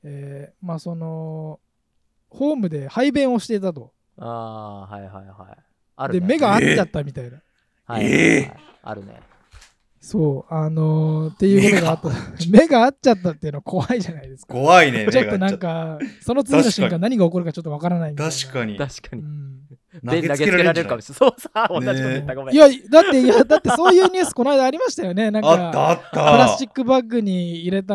[0.03, 1.61] えーまあその
[2.31, 3.93] ホームで排便をしていたと。
[4.19, 5.59] ああー、はいはいはい。
[5.97, 6.27] あるでね。
[6.27, 7.39] 目が合っちゃったみたいな。
[7.91, 9.21] はいえあるね。
[10.01, 12.09] そうあのーっていうことがあった。
[12.51, 14.55] 目が合っちゃったっていうのは怖いじゃないですか。
[14.55, 18.15] 怖いねちょっとなんか、その次の瞬間何が起こるかちょっとわからない。
[18.15, 19.23] 確かに確かに。
[19.23, 19.61] うん
[19.93, 21.19] で投げつけられるかもしれない。
[21.19, 22.35] そうさ同じこと言った。
[22.35, 22.55] ごめん。
[22.55, 25.31] いやだっていやだってそういうニュースこの間ありましたよね。
[25.31, 26.11] なんかあったあった。
[26.11, 27.95] プラスチックバッグに入れた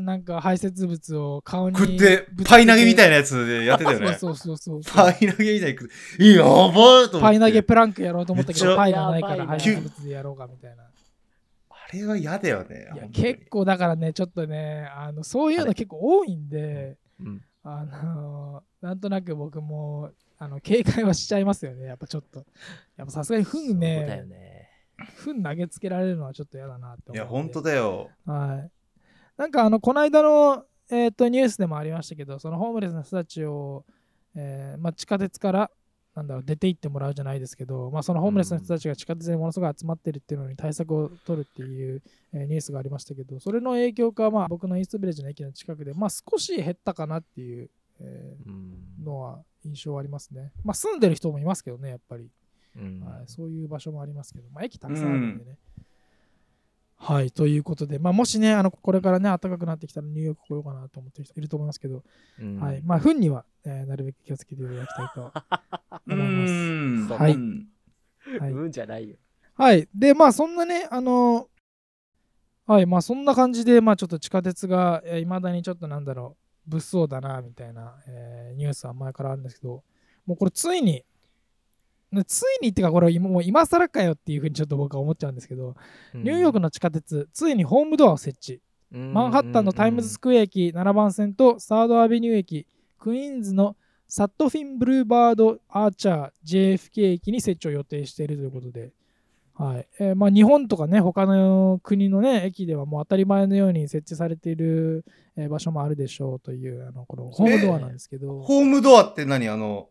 [0.00, 4.14] なんか排泄物を顔に食ってパイ投げみたいななやつでやってたよね。
[4.14, 5.76] そうそうそうそうパイ投げみたい
[6.18, 10.82] にやばーとパイ投げプランクやろうと思ったけどパイがないから排な泄物でやろうかみたいな。
[10.82, 17.42] あれは嫌だよねいや結構だからねちょっとねあのそういうの結構多いんでうん。
[17.66, 21.86] あのなんとなく僕もあの警戒はしちゃいますよね。
[21.86, 22.44] やっぱちょっと。
[22.96, 24.36] やっぱさすがに糞そうだよね。
[24.36, 24.70] ね
[25.24, 28.10] 糞投げつけられるのはちょっと嫌だなって思いや本当だよ。
[28.26, 28.70] はい。
[29.36, 33.84] なんかあの、この間の、えー、とニュースでもありましたけど、そのホームレスの人たちを、
[34.36, 35.70] えーまあ、地下鉄から
[36.14, 47.70] なんだろう出て行ってもらうじゃないですけど、まあ、そのホームレスの人たちが地下鉄にものすごい集まってるっていうのに対策を取るっていう、えーニュースがありましたけど、それの影響か、まあ、僕のイーストビレッジの駅の近くで、まあ、少し減ったかなっていう、
[48.00, 48.74] えうん。
[49.02, 50.52] ーのは印象はありますね。
[50.64, 52.30] まあ、住んでる人もいますけどね、やっぱり。
[52.76, 53.00] うん。
[53.00, 55.58] はい、そういう場所もありますけど、まあ、駅たくさんあるんでね。
[56.96, 62.02] はい、ということで、まあ、もしね、あのこれからね、暖かくなってきたらニューヨーク来ようかなと思ってる人いると思いますけど、
[62.40, 62.58] うん。
[62.58, 67.22] はい、まあ、糞には、えーなるべく気をつけていただきたいとう思います。
[67.22, 67.32] はい。
[67.34, 67.36] う。
[67.36, 67.68] ん
[68.40, 68.52] はい。
[68.52, 69.16] うんじゃないよ。
[69.54, 71.48] はい、で、まあ、そんなね、あの
[72.66, 79.82] はい、まあ、そんな感じで、まあ、ちょっと地下鉄が、いまだにちょっとなんだろう、物騒だな、みたいな、えーニュースは前からあるんですけど、
[80.26, 81.04] もうこれ、ついに、
[82.12, 85.76] ねついにっていうか、これ今、もう今更かよっていうふうにちょっと僕は思っちゃうんですけど、
[86.14, 88.60] ニューヨークの地下鉄、ついにホームドアを設置。
[88.90, 92.66] マンハッタンのタイムズスクエア駅7番線とサードアベニュー駅、
[92.98, 98.92] クイーンズのサットフィンブルーバードアーチャー JFK 駅に設置を予定しているということで、
[99.56, 99.88] はい。
[100.00, 105.04] えーまあ、日本とかね、他の国の、ね、駅ではもう当たり前のように設置されている、
[105.36, 109.48] えー場所もあるでしょうというあのこのホームドアなんですけど、ホームドアって何？
[109.48, 109.88] あの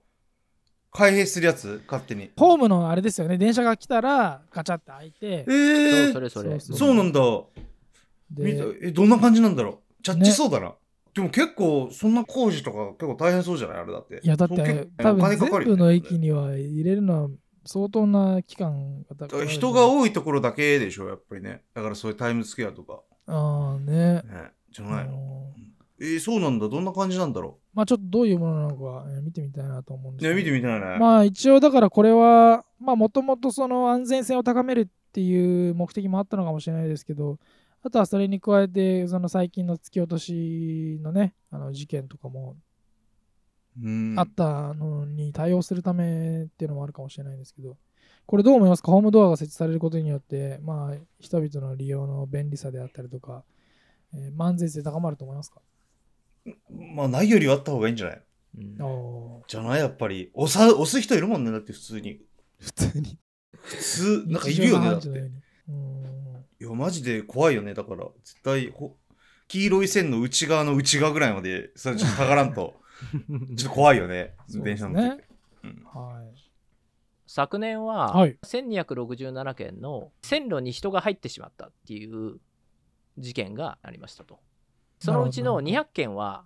[0.91, 1.81] 開閉するやつ？
[1.87, 2.31] 勝手に。
[2.37, 5.45] ホームのあれですよね、電車が来たらガチャって開いて。
[5.47, 6.59] え、ー、そうそれそれ。
[6.59, 6.95] そうそう。
[6.95, 7.21] なんだ。
[8.39, 10.03] えどんな感じなんだろう？
[10.03, 10.73] チャッチそうだな、
[11.13, 13.77] でも結構そんな工事とか結構大変そうじゃない？
[13.79, 14.19] あれだって。
[14.23, 17.29] いやだって構多分全部の駅にには入れるのは
[17.65, 21.61] 相当な期間が人が多いところだけでしょやっぱりね。
[21.73, 24.15] だからそういうタイムズスクエアとか、ああね。
[24.15, 24.23] ね、
[24.71, 25.07] じゃない。
[25.07, 25.53] の、
[25.99, 26.67] えー、そうなんだ。
[26.67, 30.55] どんな感じなんだろまあちょっとどういうものなのか、えー見てみたいなと思うんですうねけど。
[30.55, 37.37] 見てみたいね、まあ一応だからこれはまあもともとその安全性を高めるっていう目的もあったのかもしれないですけど
[37.83, 42.57] あとはそれに加えてその最近の突き落としのねあの事件とかもうん
[44.17, 47.77] あったのに対応するためっていうのもあるかもしれないんですけど。
[48.25, 48.89] これどう思いますか？
[48.93, 53.43] ホームドアが設置されることによってまあ人々の利用の便利さであったりとか、
[54.13, 55.59] えー、安全性高まると思いますか？
[56.95, 58.21] まあないよりはあった方がいいんじゃない？
[58.59, 58.77] うん。
[59.45, 59.79] じゃない？
[59.81, 61.51] やっぱり押さ押す人いるもんね。
[61.51, 62.21] だって普通に。
[62.59, 63.19] 普通に。
[63.61, 65.09] 普通なんかいるよねだって。
[65.09, 65.11] い
[66.63, 67.73] やマジで怖いよね。
[67.73, 68.95] だから絶対ほ
[69.49, 72.75] 黄色い線の内側の内側ぐらいまでそれちょっと下がらんと
[73.55, 75.29] ちょっと怖いよね電車乗ってねて、
[75.63, 75.83] うん。
[75.85, 76.53] はい
[77.25, 78.37] 昨年ははい。
[78.43, 82.39] 1267件の線路に人が入ってしまったっていう
[83.17, 84.39] 事件がありましたと。
[84.99, 85.81] そのうちのなるほど。
[85.81, 86.45] 200件は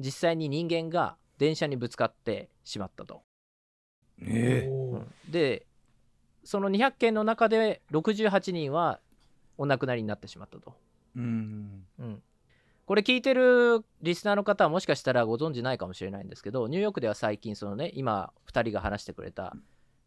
[0.00, 3.22] 実際に人間が電車にぶつかってしまったと。
[4.20, 4.70] えー。
[4.70, 5.06] うん。
[5.28, 5.66] で
[6.42, 8.98] その200件の中で68人は
[9.56, 10.74] お亡くなりになってしまったと。
[11.16, 11.84] うん。
[12.00, 12.22] うん、
[12.86, 19.56] これ聞いてるリスナーの方はもしかしたらご存知ないかもしれないんですけどニューヨークでは最近そのね今2人が話してくれた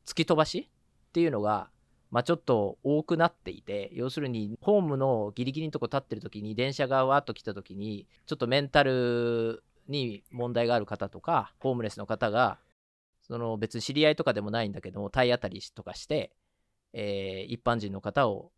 [0.05, 1.69] 突き飛ばしっていうのが、
[2.11, 12.59] まあ、ちょっと多くなっていて要するにホームのギリギリのとこ立ってる時に電車がわーっと来た時にちょっとメンタルに問題がある方とかホームレスの方が
[13.23, 16.31] その別に知り合いとかでもないんだけども体当たりとかして、
[16.93, 18.51] えー一般人の方を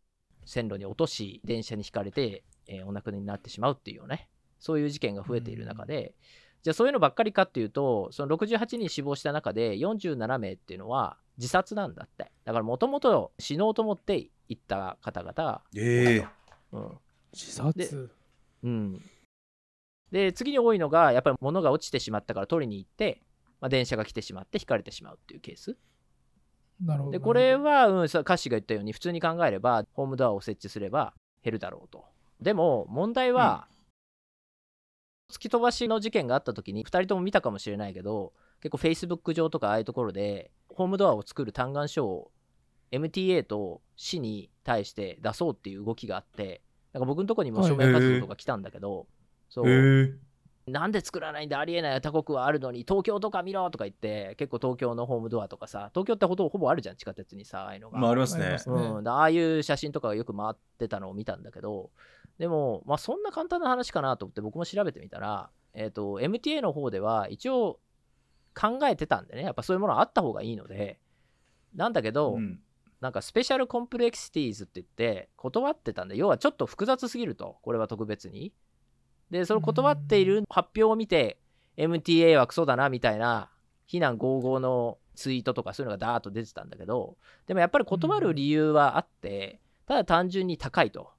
[0.44, 4.28] 線路に落とし電車にひかれて、えーお亡くなりになってしまうっていうね。
[4.58, 6.14] そういう事件が増えている中で、
[6.62, 12.30] じゃあそういうのばっかりかっていうとその68人死亡した中で47名っていうのは自殺なんだって。
[12.44, 15.32] だからもともと死のうと思って行った方々。
[15.32, 16.26] が、ええ。
[16.72, 16.98] うん。
[17.32, 18.10] 自殺？
[18.62, 19.02] うん、
[20.10, 23.22] で次に多いのがやっぱり物が落ちてしまったから取りに行って、
[23.60, 25.76] まあ、電車が来てしまってひかれてしまうっていうケース。
[26.84, 27.12] なるほど。
[27.12, 32.04] でこれは、うん、さカッシーが言ったように普通に考えればホームドアを設置すれば減るだろうと
[32.40, 33.66] でも問題は、
[35.30, 42.32] 突き飛ばしの事件があった時に2人とも見たかもしれないけど結構 Facebook 上とかああいうところでホームドアを作る嘆願書を
[42.90, 49.06] MTA と市に対して出そうっていう動きがあってなんか僕のとこにも署名活動とか来たんだけど、
[49.48, 49.68] そう。
[49.68, 50.12] え
[50.70, 51.58] なんで作らないんだ？
[51.58, 52.80] ありえない他国はあるのに。
[52.80, 58.56] 東京とか見ろとか言って結構東京のホームドアとかさ東京ってほとほぼあるじゃん地下鉄にさああいうのが、まあありますね。
[58.66, 61.90] うん、だああいう写真とかがよく回ってたのを見たんだけど
[62.38, 67.78] でも、まあ、そんな簡単な話かなと思って僕も調べてみたら、えー、と MTA の方では一応
[68.54, 70.98] 考えてたんでねやっぱそういうものあった方がいいので
[71.74, 72.60] なんだけど、うん。
[73.00, 78.52] なんかスペシャルコンプレクシティーズって言って断ってたんで要はちょっと複雑すぎるとこれは特別に
[79.30, 81.38] でその断っている発表を見て
[81.76, 83.50] MTA はクソだなみたいな
[83.86, 87.16] 非難合々のツイートとかそういうのがダーッと出てたんだけど
[87.46, 91.10] でもやっぱり断る理由はあってただ単純に高いと。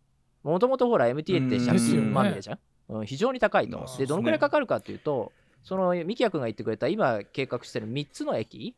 [0.44, 3.86] もともとほら MTA ってうん借金まみれじゃん、うん非常に高いと。
[3.98, 5.32] でどのくらいかかるかっていうと
[5.64, 8.76] その三木谷君が言ってくれた今計画してる3つの駅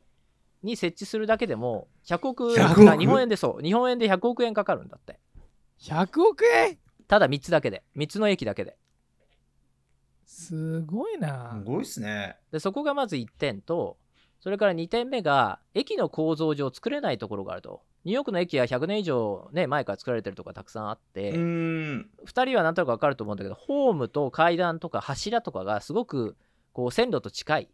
[0.61, 2.91] に設置するだけでも100億100億？
[2.91, 3.63] あ日本円でそう。
[3.63, 5.19] 日本円で100億円かかるんだって。
[5.79, 6.77] 100億円？
[7.07, 7.83] ただ3つだけで。
[7.95, 8.77] 3つの駅だけで
[10.33, 11.63] すごいなす。
[11.63, 12.37] ごいっすね。
[12.51, 13.97] でそこがまず1点と
[14.39, 22.09] それから2点目が駅の構造上作れないところがあるとニューヨークの駅は100年以上、ね、前から作られてるとかたくさんあって、うーん。
[22.25, 26.35] 2人はなんとなく分かると思うんだけどホームと階段とか柱とかがすごく
[26.73, 27.69] こう線路と近い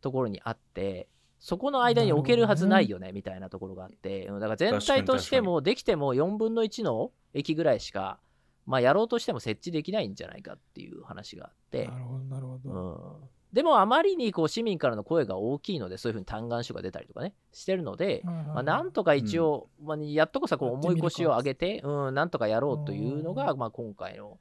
[0.00, 1.08] ところにあって
[1.40, 8.20] そこの間に置けるはずないよねみたいなところがあって、うんだから全体としてもできても4分の1の駅ぐらいしか、
[8.66, 11.86] まあ、やろうとしても設置できないんじゃないかっていう話があって。
[11.86, 12.70] な、るほどなるほうど。
[12.70, 24.38] ん、でもあまりにこう市民からの声が大きいのでそういうふうに嘆願書が出たりとかねしてるので、まあ、なんとか一応、まあ、やっとこさこう重い腰を上げて、うん、なんとかやろうというのが、まあ、今回の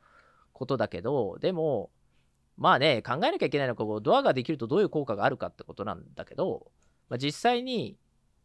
[0.54, 1.90] ことだけどでも
[2.58, 6.68] まあね考えなきゃいけないのがこうドアができるとどういう効果があるかってことなんだけど、
[7.10, 7.98] まあ、実際に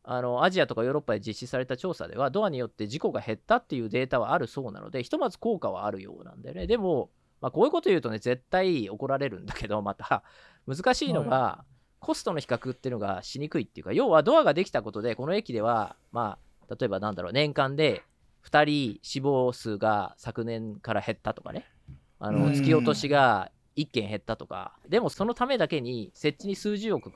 [0.09, 6.69] あのアジアとかヨーロッパで実施された調査ではドアによって事故が減ったっていうデータはあるそうなのでひとまず効果はあるようなんだよね。
[6.69, 10.23] でも、まあ、こういうこと言うとね絶対怒られるんだけどまた
[10.69, 11.65] 難しいのが、
[11.99, 16.39] コストの比較っていうのがしにくいっていうか要はドアができたことでこの駅ではま
[16.69, 18.03] あ例えばなんだろう年間で
[18.49, 18.65] 2
[18.95, 21.67] 人死亡数が昨年から減ったとかね。
[22.21, 22.39] あうん。
[22.39, 24.79] の突き落としが1件減ったとか。
[24.89, 27.13] でもそのためだけに設置に数十億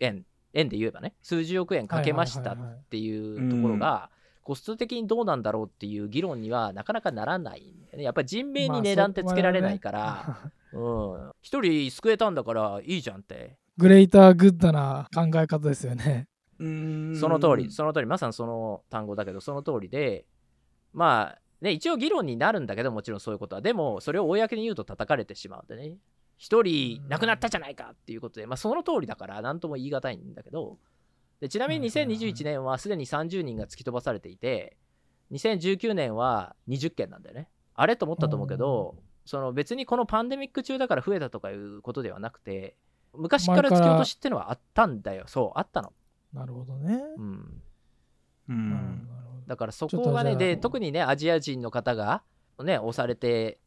[0.00, 4.10] 円円で言えばね数十億円かけましたっていうところが
[4.42, 8.04] コスト的にどうなんだろうっていう議論にはなかなかならないんだよね。
[8.04, 13.56] やっぱり人命に値段ってつけられないから、まあうん、一人救えたんだからいいじゃんって。
[13.78, 16.28] グレーターグッドな考え方ですよね。
[16.58, 17.16] うーん。
[17.16, 20.26] その通り、その通り、まさにその単語だけど、その通りで、
[20.92, 23.62] まあ、ね、一応議論になるんだけど、もちろんそういうことは。
[23.62, 25.96] でも、それを公に言うと叩かれてしまうんでね。
[26.42, 30.76] 一人亡くなったじゃないかっていうことで、まあ、その通りだから、なんとも言い難いんだけど、
[31.40, 34.76] でちなみにはいはいはい2021年はすでに30人が突き飛ばされていて、
[35.30, 37.48] 2019年は20件なんだよね。
[37.76, 42.74] あれと思ったと思うけど、その別にこのパンデミック中だから増えたとかいうことではなくて、
[43.14, 45.26] 昔から突き落としってのはあったんだよ。
[45.28, 45.92] そう、あったの。
[46.32, 47.04] なるほどね。
[47.18, 47.62] うん。
[48.48, 49.08] うん。
[49.46, 52.24] だからそこがね、で、特にね、アジア人の方が、
[52.64, 53.58] ね、押されて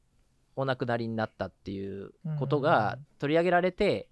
[0.56, 4.08] お亡くなりになったっていうことが取り上げられて、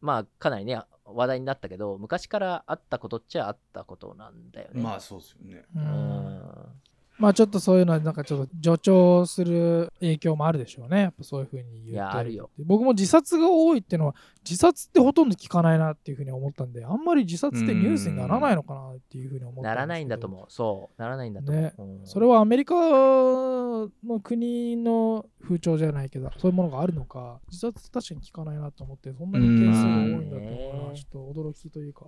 [0.00, 4.82] まあ、かなりね、話題になったけど、昔からあったことっちゃあったことなんだよね。
[4.82, 5.64] まあそうですよね。
[5.74, 6.80] ううんん。
[7.18, 11.00] まあちょっとそういうのはなんかちょっと助長する影響もあるでしょうね。
[11.00, 14.14] やっぱそういうふうに言っていやあるよ僕も自殺が多いっていうのは
[14.48, 20.30] 自殺ってほとんど聞かないなっていうふうに思ったんであんまり自殺ってニュースにならないのかなっていうふうに思ったならないんだとう。
[20.30, 20.46] 思う。
[20.48, 21.62] そう、ならないんだと思う。
[21.64, 23.90] ねうんそれはアメリカの
[24.22, 32.04] 国の風潮じゃないけどそういうものがあるのか自殺って確かに聞かないなと思ってそんなに件数が多いんだと思ううんなちょっと驚きというか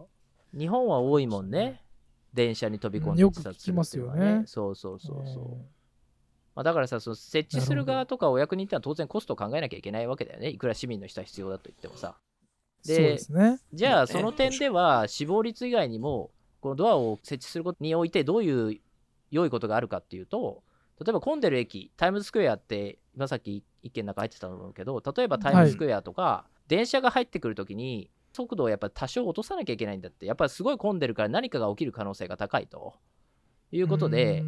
[0.56, 1.82] 日本は多いもんね。
[2.32, 5.44] 電車に飛び込んでよく自殺するっていうのは聞きますよねそうそうそうそう。
[5.44, 5.58] うん
[6.54, 10.48] まあ、だからさ、その設置する側とかお役人ってのは当然コストを考えなきゃいけないわけだよね。
[10.48, 12.16] いくら市民の人は必要だと言ってもさ。
[12.82, 18.80] そうですねじゃあその点では死亡率以外にもこのドアを設置することにおいてどういう
[19.30, 20.62] 良いことがあるかっていうと
[20.98, 30.26] 例えば混んでる駅タイムズスクエアって今さっき一件の中入ってたと思うけど例えばタイムズスクエアとか、電車が入ってくるときに速度をやっぱ多少落とさなきゃいけないんだって。
[30.26, 32.94] やっぱりすごい混んでるから何かが起きる可能性が高いと。
[33.72, 34.42] いうことで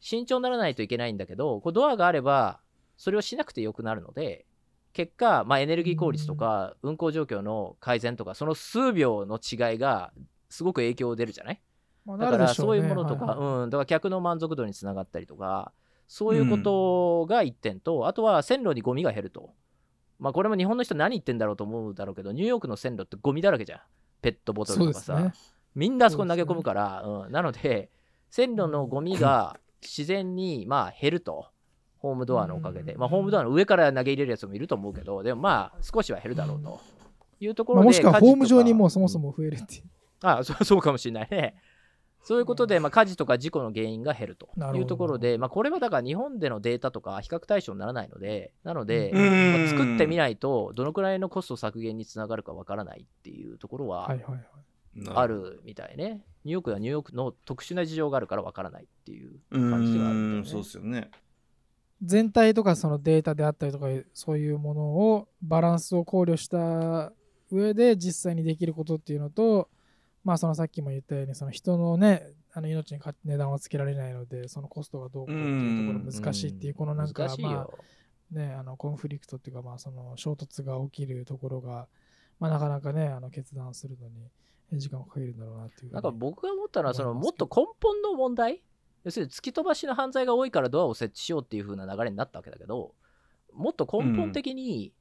[0.00, 2.60] 慎重にならないといけないんだけどこうドアがあれば
[2.96, 4.46] それをしなくてよくなるので
[4.94, 10.12] 結果、まあ、エネルギー効率とか運行状況の改善とかその数秒の違いが
[10.48, 11.60] すごく影響出るじゃない？
[12.06, 13.48] まあだからそういうものとか、はいはい。
[13.64, 15.72] うん、だから客の満足度につながったりとか
[16.08, 19.50] そういうことが1点と、あとは線路にゴミが減ると。
[20.18, 23.80] まあこれも日本の人何言ってんだろうと思うだろうけどニューヨークの線路ってゴミだらけじゃん。
[24.22, 25.32] ペットボトルとかさ、ね。
[25.74, 27.90] みんなあそこに投げ込むから、うん、なので
[28.30, 31.48] 線路のゴミが自然にまあ減ると。
[31.98, 33.00] ホームドアのおかげで、うん。
[33.00, 36.78] まあ、ホームドアの上から投げ入れるやつもいると思うけどでもまあ少しは減るだろうと。
[37.40, 39.84] いうところで、まあ、もしくはホーム上にもうそもそも増えるっていう。
[40.20, 41.54] あそうそうかもしれないね。
[42.24, 54.10] そういうことで、まあ、火事とか事故の原因が減るとなるほどいうところで、まあ、これはだから日本でのデータとか比較対象にならないので、なので、うんまあ作ってみないと、どのくらいのコスト削減につながるかわからないっていうところは。
[55.14, 56.22] あるみたいね。
[56.44, 61.10] ニューヨークはニューヨークの特殊な事情があるからわからないっていうう感じがあるねんそうですよね
[62.02, 67.12] 全体とかそのデータであったりとかそういうものをバランスを考慮した
[67.50, 69.68] 上で実際にできることっていうのと
[70.24, 77.94] まあそのさっきも言ったようにその人のねあの命にか値段はつけられないのでそのコストがどうこうっていうところ難しいっていうこのなんかまあ。
[78.30, 81.86] ねあのコンフリクトっていうかまあその衝突が起きるところが
[82.40, 88.62] まあなかなかねあの決断するのに時間をかけるんだろうなっていうなんか僕が思ったのは、そのもっと根本の問題
[89.04, 92.94] 要するに突き飛ばしの犯罪が多いからドアを設置しようっていう風な流れになったわけだけど、
[93.52, 94.92] もっと根本的に、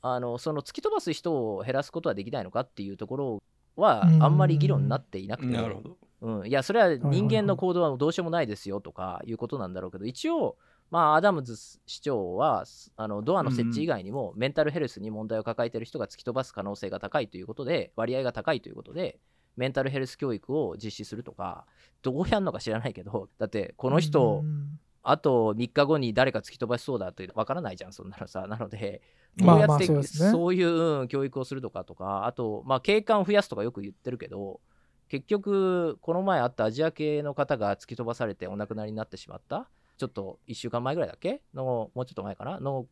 [0.00, 3.42] あのその突き飛ばす人を減らすことはできないのかっていうところ
[3.76, 5.96] はうんあんまり議論になっていなくて、なるほど。
[6.22, 10.56] うん、いやそれは人間の行動はどうしようもないですよとかいうことなんだろうけど一応
[10.90, 11.56] まあアダムズ
[11.86, 12.64] 市長は
[12.96, 19.18] あのドアの設置以外にもメンタルヘルスに問題を抱えている人が突き飛ばす可能性が高いということで割合が高いということで
[19.56, 21.66] メンタルヘルス教育を実施するとか
[22.02, 28.48] どうやるのか知らないけどだってこの人うんあと3日後に誰か突き飛ばしそうだってわからないじゃんそんなのさ。
[28.48, 29.02] なので
[29.36, 34.60] どうやってそういううん教育をするとかとかあとまあ警官を増やすとかよく言ってるけど
[35.08, 39.68] 結局この前あったアジア系の方が突き飛ばされてお亡くなりになってしまった。
[39.98, 41.40] ちょっと1週間前ぐらいだっけ？
[41.54, 42.60] のもうちょっと前かな？
[42.60, 42.86] の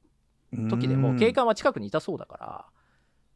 [0.70, 2.64] 時でも警官は近くにいたそうだから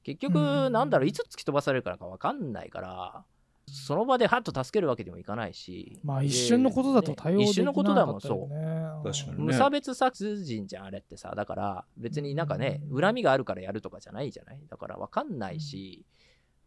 [0.04, 0.32] 結うん。
[0.32, 3.24] 局なんだろういつ突き飛ばされるからか分かんないから
[3.68, 5.98] その場でハッと助けるわけにもいかないし。
[6.02, 8.38] まあで一瞬のことだと対応でき一瞬のことだもんそう。
[8.46, 9.44] う確かにね。
[9.44, 11.32] 無差別殺人じゃんあれってさ。
[11.36, 13.00] だから別になんかねうん。
[13.00, 14.60] 恨みがあるからやるとかじゃないじゃない？
[14.68, 16.04] だから分かんないし、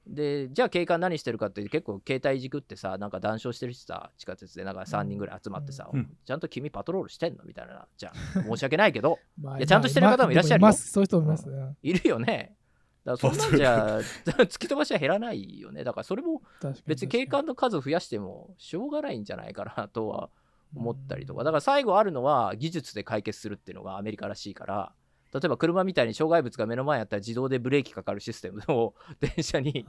[0.08, 6.10] でじゃあ警官何してるかって結構携帯いじくってさなんか談笑してるしさ地下鉄でなんか3人ぐらい集まってさ、うん。
[6.26, 7.44] ちゃんと君パトロールしてんの？
[7.46, 7.88] みたいな。
[7.98, 9.20] じゃあ申し訳ないけど。
[9.42, 10.64] まあいやちゃんとしてる方もいらっしゃるよ。
[10.64, 10.92] まあでます。
[10.92, 11.76] そういう人もいますね。
[11.84, 12.56] いるよね
[13.04, 14.00] だからそんなんじゃ
[14.46, 15.84] 突き飛ばしは減らないよね。
[15.84, 16.42] だからそれも
[16.86, 20.30] 別に警官の数増やしてもしょうがないんじゃないかなとは
[20.76, 21.44] 思ったりとか。
[21.44, 24.94] だから最後あるのは技術で解決するっていうのがアメリカらしいから
[25.34, 29.86] 例えば車みたいに障害物が目の前にあったら自動でブレーキかかるシステムを 電車に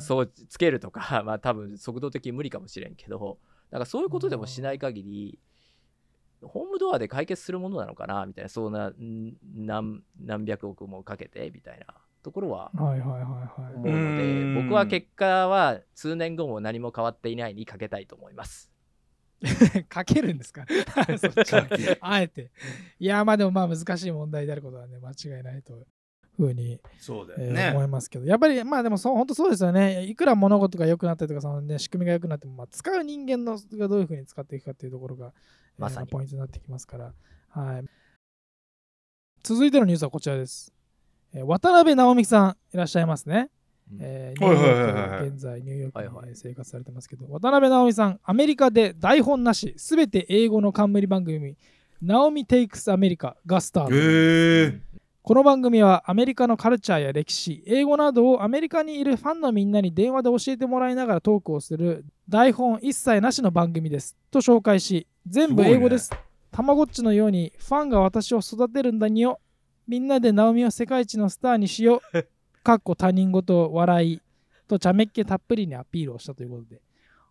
[0.00, 3.38] そうつけるとかまあ多分速度的に無理かもしれんけど
[3.70, 5.38] だからそういうことでもしない限り
[6.42, 11.86] ホームドアで解決するものなのかなみたいなそんなん何何百億もかけてみたいな
[12.22, 13.20] ところははいはいはい
[13.62, 13.74] はい。
[13.74, 14.54] 思うのでうん。
[14.66, 18.70] 僕は結果は数年後も何も変わっていないにかけたいと思います。
[19.88, 20.64] かけるんですか？
[21.18, 21.66] そっちは。
[22.00, 22.50] あえて。
[22.98, 25.86] いや、まあでもまあ難しい問題であることはね、間違いないと
[26.38, 27.34] ふうに、そうだ
[27.72, 30.04] 思いますけど、やっぱりまあでもそう本当そうですよね。
[30.04, 35.32] いくら物事が良くなったりとか、そのね、仕組みが良くなっても、まあ、使う人間のがどういうふうに使っていくかっていうところが、えー
[35.82, 37.12] まさにポイントになってきますから。
[37.50, 37.84] はい。
[39.42, 40.72] 続いてのニュースはこちらです。
[41.34, 43.50] えー渡辺直美さんいらっしゃいますね。
[43.92, 51.56] うんえーニューヨはいはいはいはいーク、現在ニューヨークはいはいに生活されてますけど、渡辺直美さん、アメリカで台本なし、すべて英語の冠番組、
[52.02, 53.94] ナオミ・テイクス・アメリカがスタート。
[53.94, 53.96] へ
[54.74, 54.80] え
[55.28, 64.16] この番組はアメリカのカルチャーや歴史、英語などをアメリカにいるファンのみんなに電話で教えてもらいながらトークをする台本一切なしの番組です。
[64.30, 66.10] と紹介し、全部英語です。
[66.50, 69.38] たまごっちのようにファンが私を育てるんだによ。
[69.86, 72.26] みんなでナオミを世界一のスターにしよう。
[72.64, 74.22] かっこ他人事笑い
[74.66, 76.80] と茶目っ気たっぷりにアピールをしたということで。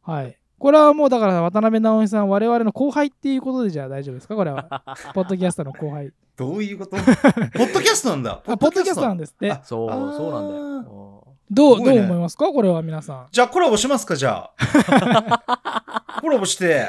[0.03, 0.37] はい。
[0.59, 4.35] これはもうだから渡辺直美さん、我々の後輩っていうことでじゃあ大丈夫ですか？
[4.35, 4.63] これは。
[5.13, 6.11] ポッドキャスターの後輩。
[6.35, 6.97] どういうこと？
[6.97, 9.51] ポッドキャストなんだあ、ポッドキャストなんですって。
[9.51, 11.23] あそうそうなんだよ。
[11.49, 12.47] どう、ねどう思いますか？
[12.47, 13.27] これは皆さん。
[13.31, 16.85] じゃあコラボしますかじゃあ コラボして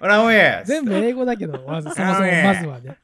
[0.00, 2.96] ラウェイ全部英語だけど、まずそもそもまずはね。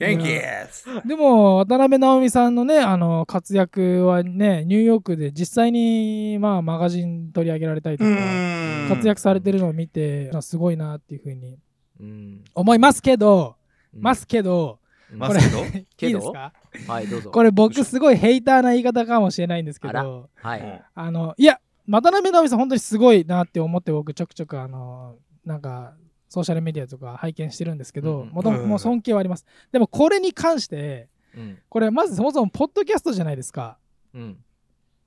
[0.00, 8.88] 元気でも、渡辺直美さんのね、あの活躍はね、ニューヨークで実際に、まあ、マガジン取り上げられたりとうか、ん。
[8.88, 11.58] 活躍されてるのを見て、すごいなっていうふうに
[12.00, 12.44] うん。
[12.54, 13.56] 思いますけど、
[13.94, 14.02] うん。
[14.02, 14.78] ますけど、
[15.12, 15.50] うんこれます
[15.96, 16.06] けど？
[16.06, 16.52] いいですか？
[16.86, 17.30] はい、どうぞ。
[17.32, 20.84] これ僕すごいヘイターな言い方かもしれないんですけど、はい。
[20.94, 25.94] あの、いや、渡辺直美さん本当にすごいなって思って僕ちょくちょくあの、なんか、
[26.30, 29.44] ソーシャルメディアとか拝見してるんですけど、もとも尊敬はあります。
[29.72, 31.58] でもこれに関して、うん。
[31.68, 33.76] これまずそもそもポッドキャストじゃないですか。
[34.14, 34.38] うん。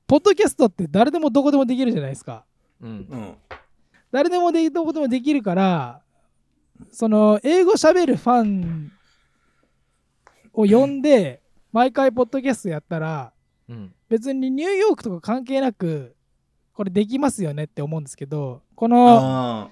[0.05, 2.45] ポッドキャストって誰でもどこでもできるじゃないですか。
[2.81, 2.89] うん。
[3.09, 3.35] うん
[4.11, 6.01] 誰でもでどこでもできるから、
[6.91, 8.91] その英語喋るファン
[10.53, 13.33] を呼んで毎回ポッドキャストやったら
[13.67, 16.15] うん別にニューヨークとか関係なく
[16.73, 19.69] これできますよねって思うんですけどこのあ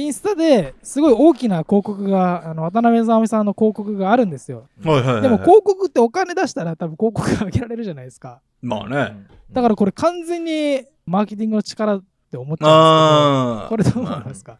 [0.00, 4.68] インスタですごい大きな広告があの渡辺直美さんの広告があるんですよ。
[4.82, 5.22] ーはいはいはい。
[5.22, 8.40] でも広告ってお金出したら多分広告が上げられるじゃないですか。
[8.62, 9.26] まあね。
[9.52, 13.68] だからこれ完全にマーケティングの力って思っちゃああ。
[13.70, 14.58] うんですけどこれどう思いますか？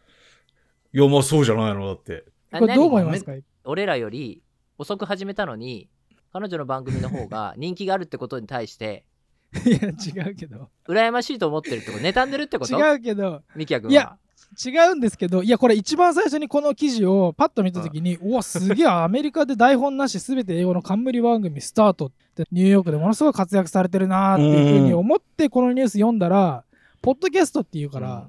[0.92, 1.86] いや、まあそうじゃないの。
[1.86, 2.24] だって。
[2.52, 3.32] あこれどう思い何ますか？
[3.64, 4.42] 俺らより
[4.78, 5.88] 遅く始めたのに
[6.32, 9.04] 彼女の番組の方が人気があるってことに対して
[9.66, 9.78] いや
[10.26, 10.68] 違うけど。
[10.88, 12.78] 羨ましいと思ってるってこと妬んでるってこと？
[12.78, 13.42] 違うけど。
[13.54, 13.92] ミキヤ君は。
[13.92, 14.16] いや
[14.64, 26.64] 違うんですけどいやこれ一番最初にこの記事をパッと見た時にうわすげえアメリカで台本なし全て英語の冠番組スタートってニューヨークでものすごい活躍されてるなーっていうふうに思ってこのニュース読んだら
[27.02, 28.28] ポッドキャストっていうから、うん。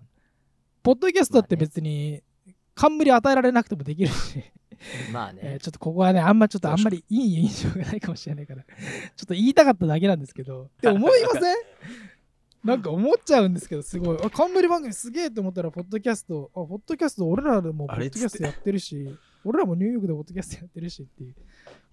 [0.84, 2.22] ポッドキャストって別に
[2.74, 4.42] 冠与えられなくてもできるし、
[5.12, 8.70] まあね、えーちょっとここはねあんまちょっとあんまりいい印象がないかもしれないからちょ
[9.24, 11.56] っと言いたかっただけなんですけど って思いません？
[12.64, 14.18] なんか思っちゃうんですけどすごい。
[14.24, 16.52] あ冠番組すげえと思ったらポッドキャスト。
[16.54, 19.10] あポッドキャスト俺らでもポッドキャストやってるし
[19.44, 21.02] 俺らもニューヨークでポッドキャストやってるし。
[21.02, 21.36] っていう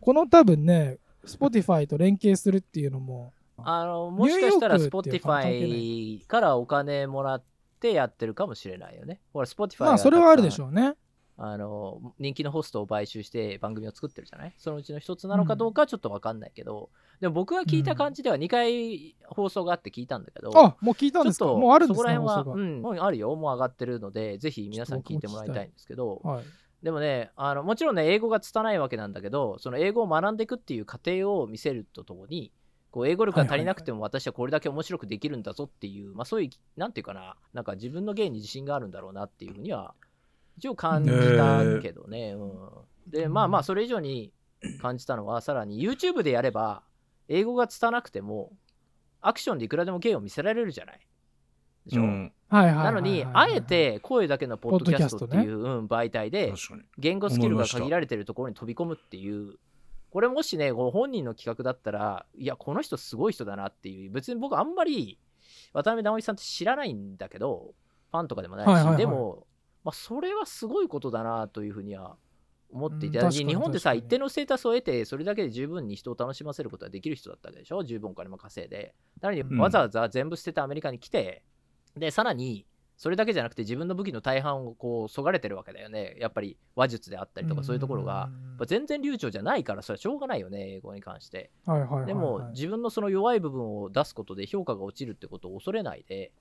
[0.00, 7.42] この多分ね Spotify と連携するっていうのもあのもしかしたら Spotify からお金もらっ
[7.80, 9.20] てやってるかもしれないよね。
[9.32, 10.64] ほら、Spotify まあそれはあるでしう。
[10.64, 10.94] ょうね
[11.40, 14.54] あの人気のホストを買収して番組を作ってるじゃない？
[14.58, 21.46] そのうちの一つなのかどうかはちょっと分かんないけど、でも僕が聞いた感じでは2回放送があって聞いたんだけど、あもう聞いたんですか？
[21.46, 26.44] もうあるんですそこら辺は、うん、もうあるよ、もう上がってるので、ぜひ皆さん聞いてもらいたいんですけど、はい。
[26.82, 32.52] でもねあの、もちろんね、英語が拙いわけなんだけど、その英語を学んでいくっていう過程を見せるとともに、
[32.90, 39.94] こう英語力が足りなくても私はこれだけ面白くできるんだぞっていう、まあそういう、なんていうかな、なんか自分の芸に自信があるんだろうなっていうふうには、
[40.58, 42.32] 一応感じたけどね。
[42.32, 42.50] うん、
[43.10, 44.32] で、まあまあ、それ以上に
[44.82, 46.82] 感じたのは、 さらに YouTube でやれば、
[47.28, 48.52] 英語が拙なくても、
[49.20, 51.00] アクションでいくらでも芸を見せられるじゃない？
[51.86, 52.32] でしょ、うん。
[52.50, 56.52] なのに、あえて声だけのポッドキャストっていう、うん、媒体で。
[56.98, 59.58] 言語スキルが限られてるところに飛び込むっていう。
[60.10, 64.10] これもしねご本人の企画だったらいやこの人すごい人だなっていう。
[64.10, 65.18] 別に僕あんまり
[65.74, 67.74] 渡辺直美さんって知らないんだけど
[68.10, 68.96] ファンとかでもないし、はいはいはい。
[68.96, 69.46] でも、
[69.84, 72.16] まあ、それはすごいことだなというふうには
[72.70, 77.82] 思っていて、うん日本でさ一定のステータスを得てそれだけで十分に人を楽しませることができる人だったわけでしょ？
[77.82, 78.94] 十分お金も稼いで。
[79.22, 79.58] なのにうん。
[79.58, 81.42] わざわざ全部捨ててアメリカに来て、
[81.96, 82.66] でさらに
[82.98, 86.16] それだけじゃなくて自分の武器の大半をこうそがれてるわけだよね。
[86.18, 88.12] やっぱり話術であったりとかそういうところが。
[88.12, 91.50] やっぱ全然流暢じゃないからそれはしょうがないよね英語に関して。
[91.64, 92.06] はいはいはいはい。
[92.06, 96.32] でも自分のその弱い部分を出すことで評価が落ちるってことを恐れないで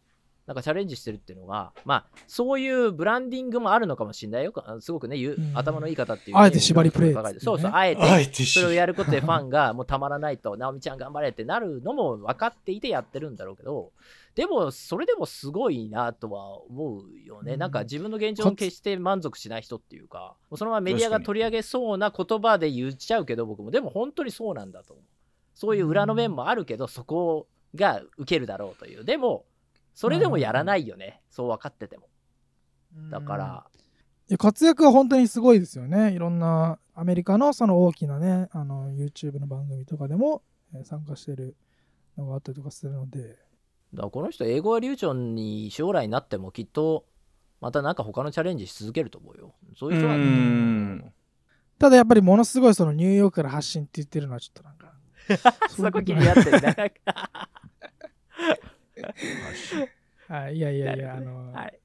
[0.47, 4.53] なんかチャレンジしてるっていうのがまあそういうブランディングもあるのかもしれないよ。
[4.55, 5.17] あすごくね
[5.53, 7.21] 頭のいい方っていう、あえて縛りプレイね。
[7.39, 8.01] そうそうあえて。
[8.01, 13.91] あえてそれをやることでファンがもうたまらないと、直美ちゃん頑張れってなるのも分かっていてやってるんだろうけど、
[14.35, 17.53] でもそれでもすごいなとは思うよね。
[17.53, 17.59] うん。
[17.59, 25.05] なんか自分の現状を決して満足しない人っていうか、もうそのままメディアが取り上げそうな言葉で言っちゃうけど、僕も、でも本当にそうなんだと思う。
[25.55, 29.03] そういう裏の面もあるけど、そこが受けるだろうという。
[29.03, 29.43] でも、
[29.97, 31.21] それでもやらないよね。
[31.31, 32.07] そう分かってても。
[33.09, 33.65] だから、
[34.29, 36.13] いや活躍は本当にすごいですよね。
[36.13, 40.43] いろんなアメリカのその大きなね、あの YouTube の番組とかでも、
[40.75, 41.55] えー参加してる
[42.15, 43.39] のがあったりとかするので、
[43.91, 47.07] だからこの人英語が流暢に将来になってもきっと
[47.59, 49.55] またなんか他のチャレンジし続けると思うよ。
[49.75, 50.99] そういう人なん。
[51.01, 51.11] だ
[51.79, 54.93] ただやっぱりものすごいそのニューヨークから発信って言ってるのはちょっとなんか、
[55.75, 56.61] そこ気になってる。
[56.61, 56.93] ね
[60.27, 61.79] はい、いやいやいや、あの、はい、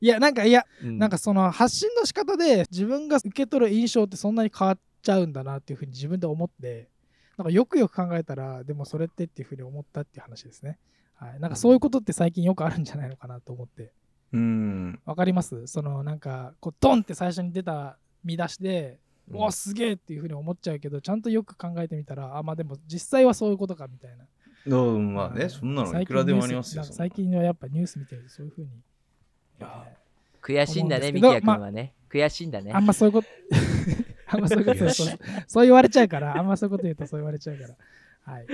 [0.00, 0.98] いや、なんかいや、うん。
[0.98, 6.88] なんかその発信の仕方で自分が受け取る印象ってそんなに変わっちゃうんだなっていうふうに自分で思って
[7.36, 10.78] なんかよくよく考えたらでもそれってっていうふうに思ったっていう話ですね、
[11.14, 13.92] はい、なんかそういうことって最近よくあるんじゃないのかなと思って。
[14.32, 15.00] うん。
[15.06, 15.66] わかります？
[15.68, 18.98] そのなんかこうドンって最初に出た見出しで、
[19.30, 19.40] うん。
[19.40, 24.24] おすげえっていうふうに思っちゃうけどちゃんとよく考えてみたらあまあでも実際はそういうことかみたいな
[24.76, 26.84] うんまあね、そんなのいくらでもありますよ。
[26.84, 28.70] 最近ニュースなんか最近はやっぱニュース見てるとそういうふうにい
[29.60, 29.84] や
[30.42, 33.28] 悔しいんだねミキヤ君はね、悔しいんだねあんまそういうこと、
[34.28, 34.90] あんまそういうこと言う
[35.46, 37.64] そう言われちゃうから、あんまそういうこと言うとそう言われちゃうか
[38.26, 38.32] ら。
[38.34, 38.46] はい。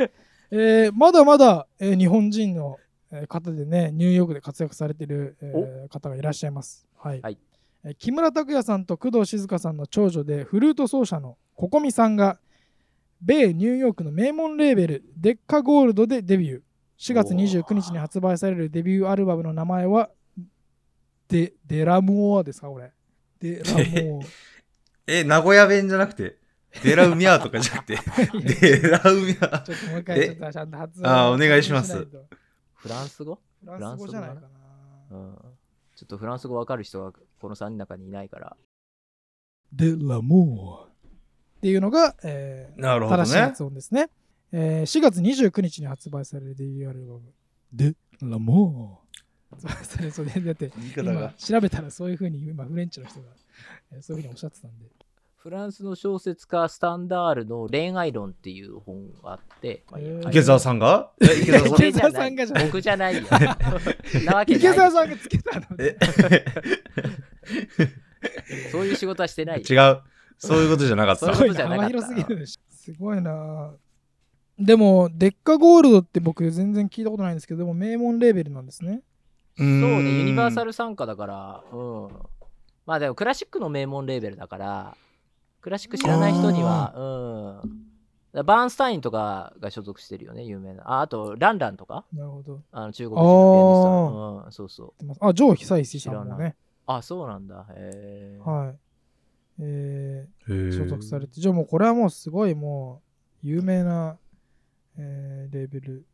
[0.50, 2.78] えーまだまだ、えー日本人の
[3.10, 6.86] えー方でね、ニューヨークで活躍されている、えー方がいらっしゃいます。
[6.96, 7.20] はい。
[7.20, 7.38] はい
[7.84, 12.38] えー木村拓哉さんと工藤静香さんの長女で、フルート奏者のココミさんが、
[13.24, 16.60] 米ニューヨークの名門レーベル、デッカゴールドでデビュー。
[16.98, 20.10] 4月29日に発売されるデビューアルバムの名前は、
[21.28, 22.92] デデラムオアですか、これ。
[23.40, 24.22] でラモ
[25.06, 26.38] え、名古屋弁じゃなくて、
[26.82, 28.80] デラウミャーとかじゃなくて、 ー。
[28.82, 29.62] デラウミャー。
[29.62, 32.06] ちょっともう一回ちょっとちゃんと発音あーお願いします
[32.74, 33.40] フランス語？
[33.64, 34.48] フランス語じゃないかな。
[35.10, 35.36] うん。
[35.96, 38.56] ちょっとフランス語わかる人がこの3人の中にいないから。
[39.72, 40.93] でラモー。
[41.64, 43.40] っていうのが、えーなるほど正しいね。
[43.40, 44.10] 発音ですね。
[44.52, 47.20] えー4月29日に発売されるデビューアルバム、
[47.72, 49.56] でラモー。
[49.62, 50.70] 発売されそうで、だって。
[51.38, 53.28] 調べたらそういうふうに今フレンチの人が
[53.94, 54.84] えーそういうふうにおっしゃってたんで。
[55.38, 60.00] フランスの小説家スタンダールの恋愛論っていう本があって、まあ
[60.30, 61.12] 池澤さんが？
[61.22, 63.22] え池澤さんがじゃない僕じゃないよ。
[64.26, 65.96] なわけない池澤さんがつけたのえ
[68.70, 69.64] そういう仕事はしてないよ。
[69.68, 70.00] 違う。
[70.38, 73.72] そういうことじゃなかったそういじゃなかったな幅広すぎるでしょすごいな
[74.58, 79.02] でも、デッカゴールドって僕全然聞いたことないんですけど、でも名門レーベルなんですね。
[79.56, 80.66] そうね、ユニバーサル。
[80.66, 82.08] ル参加だから、うん。
[82.86, 84.96] まあでもクラシックの名門レーベルだから、
[85.60, 87.84] クラシック知らない人には、うん。
[88.32, 90.82] だバーンスタインとかが所属してるよね、有名な。
[90.88, 92.62] ああと、ランランとか、なるほど。
[92.72, 94.44] あの中国人のピアニスト。
[94.44, 95.28] うん、そうそう。
[95.28, 96.56] あ、ジョー・ヒサイシさんも知らなね。
[96.86, 97.66] あ、そうなんだ。
[97.70, 98.38] へえ。
[98.44, 98.76] はい。
[99.60, 103.02] えへーー、所属されて、じゃあもうこれはもうすごいも
[103.42, 104.18] う有名な、
[104.96, 106.06] えーレーベル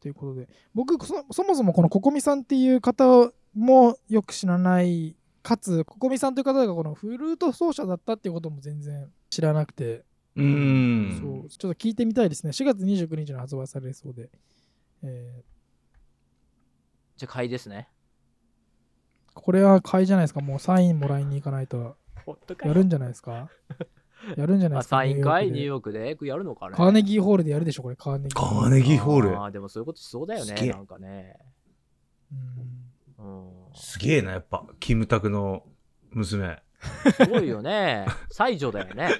[0.00, 10.04] ということで、僕そ、そもそもこのココミさんっていう方もよく知らない、かつ、ココミさんという方がこのフルート奏者だったっていうことも全然知らなくて、
[10.36, 11.18] うーん。
[11.18, 12.50] そう、ちょっと聞いてみたいですね。
[12.50, 14.30] 4月29日に発売されそうで。
[15.02, 15.42] え
[17.16, 17.88] じゃあ、買いですね。
[19.34, 20.40] ーこれは買いじゃないですか。
[20.40, 21.96] もうサインもらいに行かないと。
[22.64, 23.48] やるんじゃないですか？
[24.36, 24.96] やるんじゃないあですか？
[24.96, 27.96] サイン会ニューヨークでやるのかねカーネギーホールでやるでしょ、これ。
[27.96, 28.34] カーネギー。
[28.34, 29.38] カーネギーホール。
[29.38, 31.36] ああ、でもそういうことしそうだよね、すげえなんかね。
[33.18, 33.74] うんうん。
[33.74, 34.64] すげえな、やっぱ。
[34.80, 35.64] キムタクの
[36.10, 36.60] 娘。
[37.16, 38.06] すごいよね。
[38.30, 39.02] 才女だよね。
[39.04, 39.12] やっ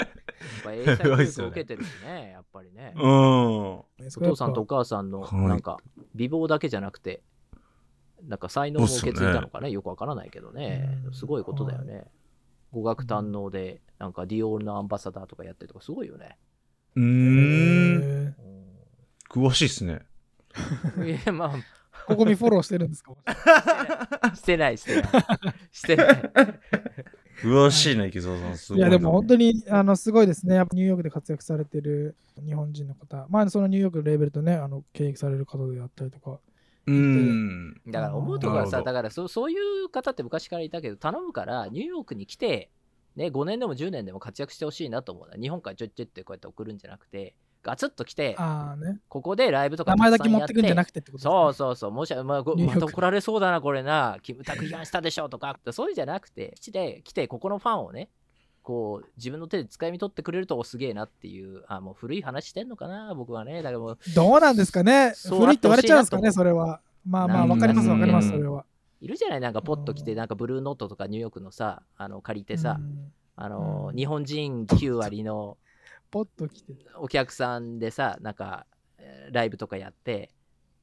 [0.64, 2.92] ぱ英才教育受けてるしね、 やっぱりね。
[2.96, 3.02] うん。
[3.02, 3.84] お
[4.22, 5.78] 父さんとお母さんのかなんか
[6.14, 7.22] 美貌だけじゃなくて、
[8.24, 11.11] なんか才能も受け継いだのかね、よくわからないけどねう。
[11.11, 12.04] んすごいことだよね。
[12.72, 16.36] 語学堪能で、なんかディオールのアンバサダーとかやってるとかすごいよね。
[16.96, 18.36] うーん。
[19.30, 20.00] 詳しいっすね。
[20.96, 21.52] う んいや、ま
[22.06, 23.14] ここにフォローしてるんですか？
[23.24, 25.12] あ、 してない、してない。
[25.72, 26.32] してない。
[27.42, 28.56] 詳しいな、池澤さん。
[28.56, 28.88] すごいな。
[28.88, 30.54] いやでも本当にあのすごいですね。
[30.54, 36.38] やっぱニューヨークで活躍されてる日本人の方、まあそのニューヨークのレーベルとね、あの経営される方であったりとか、
[36.87, 37.80] うーん。
[37.87, 42.70] だから思うところはさ、だからそそういう方って昔からいたけど、頼むからニューヨークに来て、
[43.16, 45.37] ね、5年でも10年でも活躍してほしいなと思うな。
[45.41, 48.37] 日本からちょいちょいってこうやって送るんじゃなくて、ガツッと来て、
[48.78, 58.11] ね、ここでライブとか名前だけ持ってくんじゃなくくてってことそうそそうそう、もしまあ、また怒られそうだな、これな、キムタク批判したでしょとか、そういうんじゃなくて、基地で来て、ここのファンをね、
[58.66, 63.62] こう、自分の手で掴み取ってくれるとおすげえなっていう、あ、もう古い話してんのかな、僕はね。
[63.62, 65.12] だからもう、どうなんですかね？
[65.28, 66.80] 古いって言われちゃうんですかね、それは。
[67.06, 68.64] まあまあ、わかりますうんわかります、それは。
[69.00, 75.58] いるじゃない、なんかポッと来て、うんなんかブルーノートとかニューヨークのさ、あの借りてさ、うんあの、うん日本人9割の
[76.10, 76.74] ポッと来て。
[76.98, 78.66] お客さんでさ、なんか、
[78.98, 80.30] えーライブとかやって、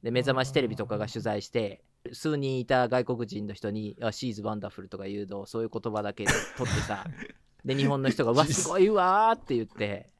[0.02, 1.82] で、目覚ましテレビとかが取材して、
[2.14, 7.04] 数人いた外国人の人に、あ、シーズワンダフルとか言うの、そういう言葉だけで取ってさ、
[7.64, 10.10] で、日本の人が、 うわ、すごいわーって言って、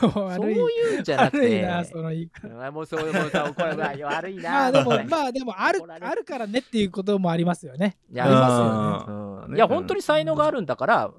[0.00, 0.56] そう悪い。
[0.56, 2.66] いうんじゃなくて、悪いな、その言い方。
[2.66, 4.50] あもうそういう、もうさ、これは悪いな。
[4.50, 7.98] まあでも、はいまあでも、あるあるからねっていうこともありますよね。
[8.10, 9.46] いやありますあよね。
[9.48, 11.12] うんいや、本当に才能があるんだから、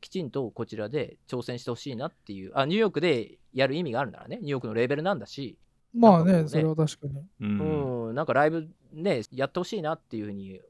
[0.00, 5.56] きちんとこちらで挑戦してほしいなっていう、あ、ニューヨークでやる意味があるならね、ニューヨークのレーベルなんだし、
[5.94, 7.18] まあね、ねそれは確かに。
[7.18, 7.24] う。
[7.40, 10.60] うんん、なんかライブね、やってほしいなっていうふうに、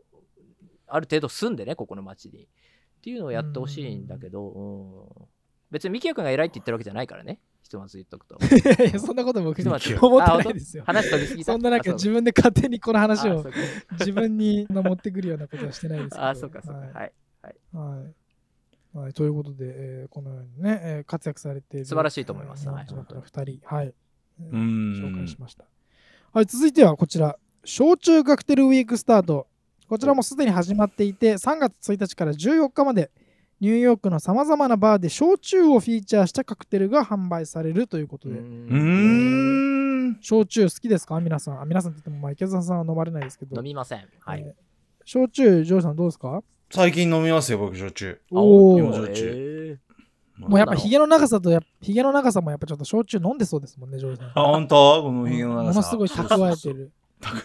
[0.87, 2.49] ある程度住んでね、ここの街に。
[3.07, 5.27] っていうのをやってほしいんだけど、うん
[5.69, 8.37] 別にミキヤ君が偉いって言ってるわけじゃないからね、ひとまず言っとくと。
[8.37, 10.85] いやいや、そんなこと僕思ってないですよ。
[10.87, 13.45] 話飛びすぎたそんななんかあ自分で勝手にこの話を
[13.99, 16.23] 自分に持ってくるようなことはしてないですけど。
[16.25, 16.81] あ、そうか、そうか。
[16.81, 17.13] はいはい。
[17.73, 18.03] は
[18.95, 18.99] い。
[18.99, 23.95] はい、ということで、えーこのようにね、えー活躍されている素晴らしいと思いますえーはい日本人の方2人、はい、
[24.41, 25.65] 紹介しました。
[26.33, 29.49] はい、続いてはこちら、小中カクテルウィークスタート。
[29.89, 33.11] こちらもすでに始まっていて、3月1日から14日まで、
[33.61, 40.19] ニューヨークのさまざまなバーで焼酎をフィーチャーしたカクテルが販売されるということで、うーん。
[40.21, 41.19] 焼酎好きですか？
[41.21, 41.61] 皆さん。
[41.63, 44.05] あ皆さんって言っても、まあ、池澤さんは飲まれないですけど飲、みません。
[44.21, 44.41] はい。
[44.41, 44.53] えー
[45.09, 46.43] 焼酎、ジョージさんどうですか？
[46.71, 48.21] 最近飲みますよ、僕、焼酎。
[48.33, 49.79] おー今焼酎
[50.39, 54.29] えもうやっぱひげの長さとやっぱひげの長さもやっぱちょっと焼酎飲んでそうですもんね、ジョージさん。
[54.31, 55.03] あ、本当？
[55.05, 55.75] このひげの長さ。
[55.75, 56.91] ものすごい蓄えてる。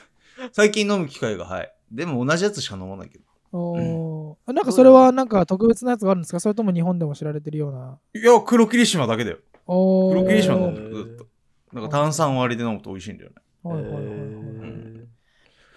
[0.51, 1.71] 最近飲む機会が、はい。
[1.91, 3.25] でも同じやつしか飲まないけど。
[3.53, 6.39] おーなんかそれはなんか特別なやつがあるんですか？
[6.39, 7.99] それとも日本でも知られてるような？
[8.13, 9.37] いや、黒霧島だけだよ。
[9.67, 11.25] おー黒霧島のへーずっと。
[11.73, 13.35] なんか炭酸割りで飲むと美味しいんだよね。
[13.63, 14.01] はいはいはい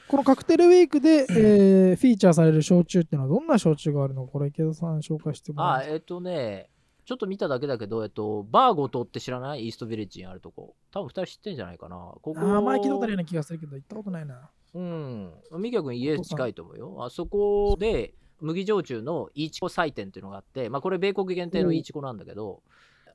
[0.06, 6.68] このカクテルウィークで、えーフィーチャーされる焼酎っていうのはどんな焼酎があるのこれ池田さん紹介してもらあ、えっ、とね、
[7.04, 9.64] ちょっと見ただけだけど、えっと、バーゴトって知らない？
[9.64, 10.76] イーストビレッジにあるとこ。
[10.92, 11.96] 多分二人知ってんじゃないかな。
[11.96, 14.50] ここあー前聞いたことあるような気がするけど行ったことないな。
[14.74, 15.32] うん。
[15.58, 17.04] ミキヤ君家近いと思うよ。
[17.04, 22.62] あそこで麦焼酎のイチコ祭典っていうのがあって、まあこれ米国限定のイチコなんだけど、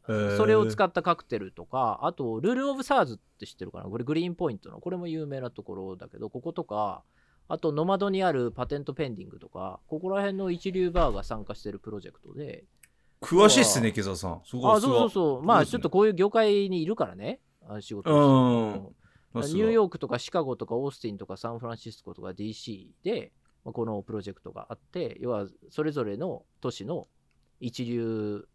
[0.08, 3.84] それを使ったカクテルとか、あと、ルール・オブ・サーズって知ってるかな？
[3.86, 7.04] これグリーンポイントの、これも有名なところだけど、こことか、
[7.48, 12.64] あと、ノマドにあるパテントペンディングとか、ここら辺の一流バーが参加してるプロジェクトで、
[13.22, 14.32] 詳しいっすね、池澤さん。
[14.32, 18.96] あ、そうそうそう、まあちょっとこういう業界にいるからね、あ仕事うん
[19.34, 23.32] ニューヨークとかシカゴとかオースティンとかサンフランシスコとか DC で、
[23.64, 27.08] まあこのプロジェクトがあって、要はそれぞれの都市の
[27.60, 28.48] 一流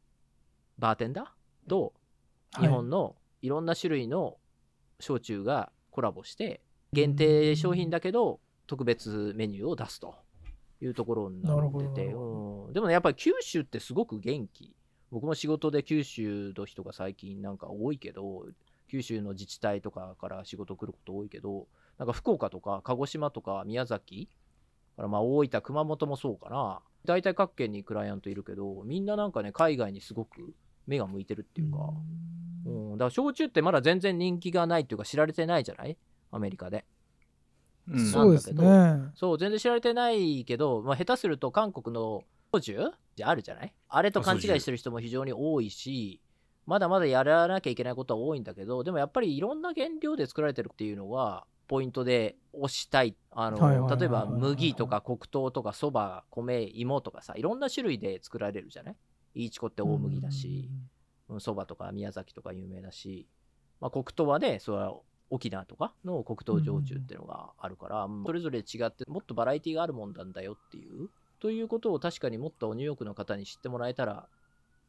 [0.79, 1.93] バーテンダーと
[2.59, 4.37] 日本のいろんな種類の
[5.01, 6.61] 焼酎がコラボして、
[6.93, 10.14] 限定商品だけど特別メニューを出すと
[10.81, 14.75] いうところになってて、でもね、やっぱり九州ってすごく元気。
[15.11, 18.47] 僕も仕事で九州の人が最近なんか多いけど、
[18.95, 21.67] 九州の自治体とかから仕事来ること多いけど、
[21.99, 24.29] なんか福岡とか鹿児島とか宮崎
[24.97, 26.81] からまあ大分、熊本もそうかな。
[27.05, 30.55] 大体各県にクライアントいるけど、みんななんかね、海外にすごく
[30.87, 31.93] 目が向いてるっていうか、
[32.67, 35.99] うん、だから焼酎ってまだ全然人気がないっていうか知られてないじゃない？
[36.31, 36.85] アメリカで。
[37.91, 37.99] うん。
[37.99, 39.11] そうですね。
[39.17, 42.23] そう、全然知られてないけど、まあ、下手すると韓国の
[42.53, 42.79] 焼酎
[43.17, 43.75] じゃあるじゃない？
[43.89, 46.21] あれと勘違いしてる人も非常に多いし、
[46.67, 53.17] まだまだやらなきゃいけないことは多いんだけど、でもやっぱりいろんな原料で作られてるっていうのは、ポイントで推したい。
[53.31, 58.97] あの、例えば麦とか黒糖とかそば、米、芋とかさ、いろんな種類で作られるじゃない？
[59.35, 60.71] イーチコって大麦だし、
[61.39, 63.27] そばとか宮崎とか有名だし、
[63.81, 64.95] まあ、黒糖はね、それは
[65.31, 71.09] 沖縄とかの黒糖焼酎っていうのがあるから、それぞれ違ってもっとバラエティがあるもんなんだよっていう、
[71.41, 74.29] ということを確かにもっとニューヨークの方に知ってもらえたら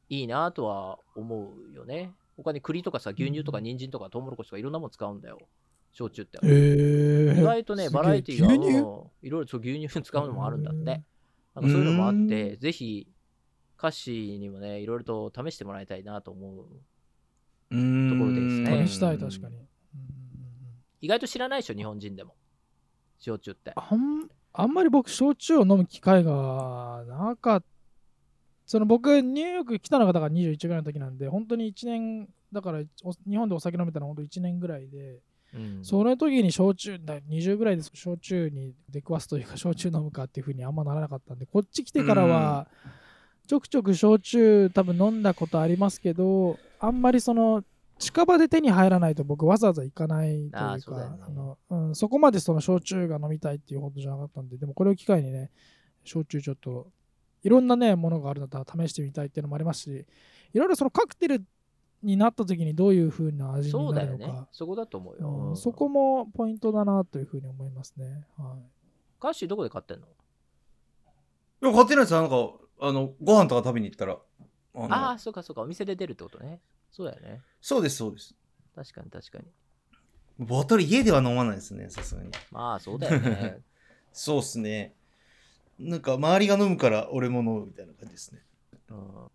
[0.10, 2.12] いいなとは思うよね。
[2.38, 5.40] 他に栗とかさ、牛乳とか人参とかトウモロコシとかいろんなもの使うんだよ。
[5.94, 6.40] 焼酎って。
[6.44, 8.68] えー、意外とね、バラエティが、牛乳？
[8.68, 8.82] うん
[9.22, 10.84] いろいろそう牛乳使うのもあるんだって。
[10.84, 11.04] なんか
[11.62, 13.08] そういうのもあって、ぜひ、
[13.78, 16.56] 歌詞にもね、いろいろと試してもらいたいなと思う。
[16.56, 16.66] とこ
[17.72, 19.56] ろですね試したい、確かに。
[19.56, 19.66] うん
[21.02, 22.34] 意外と知らないでしょ、日本人でも。
[23.20, 23.74] 焼酎って。
[23.76, 27.75] あんあんまり僕、焼酎を飲む機会がなかった。
[28.66, 35.20] その僕、ニューヨーク来たのがだから21ぐらいの時なんで、本当に1年、だからお日本でお酒飲めたのは本当1年ぐらいで、
[35.54, 35.86] うん。
[35.86, 42.68] その時に焼酎、だ20ぐらいです、焼酎に出くわすというか、焼酎飲むかっていうふうにあんまならなかったんで、こっち来てからは、
[43.48, 47.64] ちょくちょく焼酎多分飲んだことありますけど、あんまりその、
[47.98, 51.04] 近場で手に入らないと僕わざわざ行かないというかそね。
[51.22, 55.50] あのうん、そこまでその焼酎が飲みたいっていうほどじゃなかったんででもこれを機会にね
[56.04, 56.88] 焼酎ちょっと
[57.46, 60.06] いろんなねものがあるんだったら試してみたいっていうのもありますし
[60.54, 61.46] いろいろそのカクテル
[62.02, 64.42] になった時にどういう風な味にそうだよなるのか。
[64.42, 65.30] ねそこだと思うよ。
[65.30, 68.26] うんうんそこもポイントだなというふうに思いますね。
[68.38, 68.76] はい
[69.20, 70.08] カッシーどこで買ってんの？
[70.08, 72.22] いや、買ってないですよ。
[72.22, 72.36] なんか、
[72.82, 74.18] あの、ご飯とか食べに行ったら。
[74.76, 75.62] あのああ、そうかそうか。
[75.62, 76.60] お店で出るってことね。
[76.92, 77.42] そうだよね。
[77.62, 78.36] そうです、そうです。
[78.76, 79.46] 確かに確かに。
[80.38, 82.30] ボトル家では飲まないですね、さすがに。
[82.52, 83.62] まあ、そうだよね。
[84.12, 84.94] そうっすね。
[85.80, 88.42] なんか、周りが飲むから俺も飲むみたいな感じですね。
[88.90, 89.30] うん、も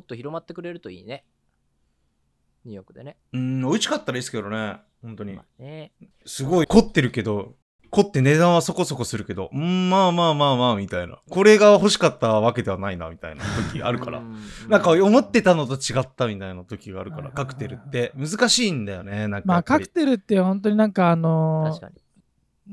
[0.00, 1.24] っと広まってくれるといいね。
[2.64, 3.16] ニューヨークでね。
[3.32, 4.76] うん、美味しかったらいいですけどね。
[5.02, 5.42] 本当にま。
[5.42, 5.92] あね。
[6.24, 7.54] すごい凝ってるけど、
[7.90, 11.18] 凝って値段はそこそこするけど、うん、まあまあまあまあ、みたいな。
[11.30, 14.22] これが欲しかったわけではないな、みたいな時 あるからう。
[14.22, 14.36] ん
[14.68, 19.28] なんか思ってたのと違ったみたいな時があるから、カクテルって難しいんだよね。
[19.28, 19.62] なんかまあ。
[19.62, 21.94] カクテルって本当になんかあのー確かに。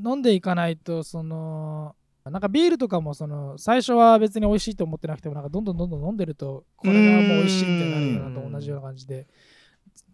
[0.04, 1.94] 飲んでいかないとその
[2.30, 9.26] なんかビールとかもその最初は別に美味しいと思ってなくてもなんかどんどんどんどん飲んでるとこれがもう美味しいみたいになるようなと同じような感じで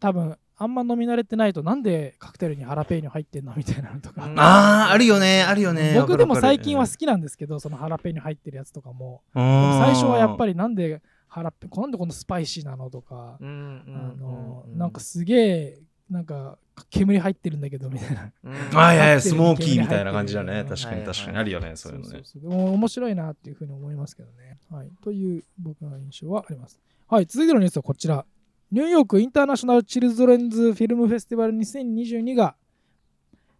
[0.01, 5.97] 多分あんま飲み慣れてないとなんでカクテルにハラペーニョ入ってんのみたいなのとか、うんああ、あるよね、あるよね。
[5.99, 9.23] 僕でも最近は好好きなんですけどそのハラペーニョ入ってるやつとかも。
[9.33, 10.53] 最初はやっぱり。
[10.53, 15.79] りなんでハラペなんでこんなスパイシーなのとか、うんうんあのうんなんかすげえ
[16.11, 16.59] なんか
[16.91, 20.65] 煙入ってるんだけどみたいなうんあいやいや、スモーキーみたいな感じだね。
[20.69, 21.37] 確かに確かに。
[21.39, 22.11] あるよね、そういうのね。
[22.25, 24.59] そうそうそう面白いなっていうふうに思いますけどね。
[24.71, 24.91] はい。
[25.03, 26.81] という僕の印象はあります。
[27.09, 27.27] はい。
[27.27, 28.25] 続いてのニュースはこちら。
[28.73, 32.55] ニューヨークインターナショナル・チルドレンズ・フィルム・フェスティバル2022が、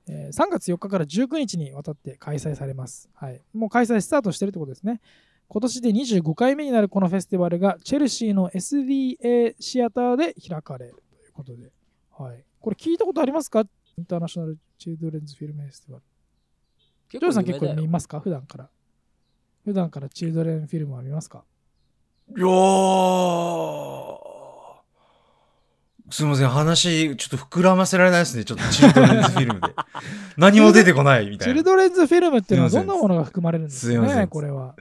[0.09, 3.09] えー3月4日から19日にわたって開催されます。
[3.15, 5.01] はい、もう開催スタートしてるってことですね。
[5.49, 11.73] 今年で25回目になるこのフェスティバルがチェルシーの SVA シアターで開かれるということで、
[12.23, 13.63] はい、これ聞いたことありますか？
[13.97, 16.05] インターナショナル・チルドレンズ・フィルム・フェスティバル。
[17.09, 18.21] ジョージさん結構見ますか？
[18.21, 18.69] 普段から。
[19.65, 21.45] 普段からチルドレンフィルムは見ますか？
[22.37, 22.51] いやー
[26.11, 28.45] すいません、話、ちょっと膨らませられないですね。
[28.45, 29.69] ちょっとチルドレンズフィルムで。
[30.37, 31.63] 何も出てこないみたチルいな。
[31.63, 34.27] ドレンズフィルムっていうのはどんなものが含まれるんですかね？
[34.27, 34.77] これは。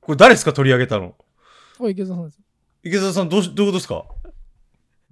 [0.00, 1.14] これ誰ですか取り上げたの？
[1.78, 2.40] お池澤さんです。
[2.82, 4.04] 池澤さん、どうしどういうことですか？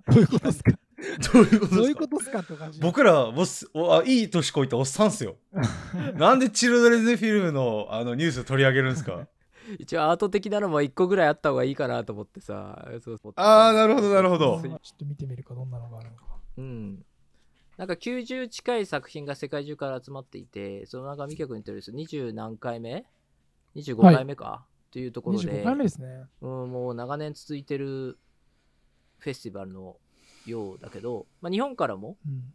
[0.09, 0.73] どういうことですか？
[1.33, 1.89] どういうことどうですか？
[1.89, 2.81] いうことですかって感じ。
[2.81, 5.37] 僕らおっすおあ、いい年こいたおっさんっすよ。
[6.17, 9.27] なんでチルドレンズフィルムのあのニュース取り上げるんですか？
[9.79, 16.25] 一応アート的なのも1個ぐらいあった方がいいかなと思ってさそうそうあーなるほどなるほどちょっと見てみるか、どんなのがあるのか。
[16.57, 17.05] うん
[17.77, 23.05] なんか90近い作品が世界中から集まっていてその中見客にとるです20何回目
[23.77, 26.25] ?25 回目か、というところで25回目ですね。
[26.41, 28.19] うん、もう長年続いてる
[29.19, 29.97] フェスティバルの
[30.51, 32.53] ようだけど、まあ、日本からも、うん。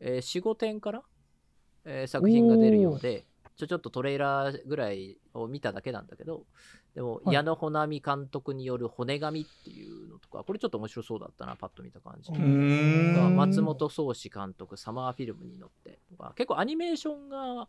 [0.00, 1.02] えー、45点から、
[1.84, 6.44] えー作品が出るようでちょちょっとトレーラーぐらいを見ただけなんだけど
[6.94, 7.34] でも、はい。
[7.34, 12.32] 矢野穂波監督による骨紙っていうのとかこれちょっと面白そうだったなパッと見た感じ。
[13.30, 17.68] 松本壮志監督サマーフィルムに乗ってとか結構アニメーションが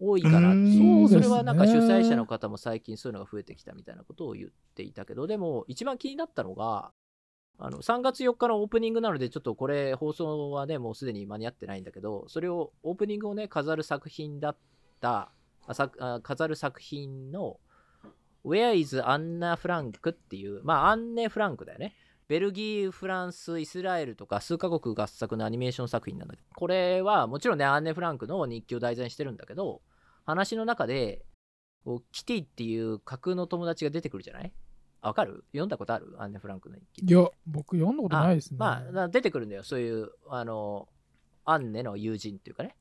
[0.00, 6.90] 多いかなっていううんそれはなんか主催者の方も最近そういうのが増えてきたみたいなことを言っていたけどでも一番気になったのが
[7.58, 14.56] あの3月4日のオープニングなのでちょっとこれ放送はねもうすでに間に合ってないんだけどそれをオープニングをね飾る作品だっ
[15.00, 15.30] た
[15.66, 17.60] あさあ飾る作品の
[18.44, 21.94] Where is Anna Frank っていうまあアンネ・フランクだよね。
[22.28, 29.82] ベルギー、フランス、イスラエルとか数カ国合作のアニメーション作品なんだけど、これはもちろんね、アンネ・フランクの日記を題材にしてるんだけど、
[30.24, 31.26] 話の中で、
[32.10, 34.52] キティっていう架空の友達が出てくるじゃない？
[35.02, 35.44] わかる？
[35.52, 36.14] 読んだことある？
[36.18, 37.04] アンネ・フランクの日記。
[37.04, 38.56] いや、僕読んだことないですね。
[38.58, 40.88] まあ、な出てくるんだよ、そういう、あの、
[41.44, 42.76] アンネの友人っていうかね。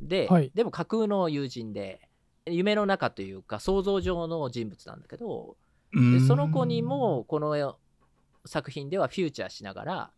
[0.00, 2.08] で、はいでも架空の友人で、
[2.46, 5.56] 夢の中というか、想像上の人物なんだけど、
[5.92, 7.76] でその子にもこの
[8.46, 10.10] 作品ではフューチャーしながら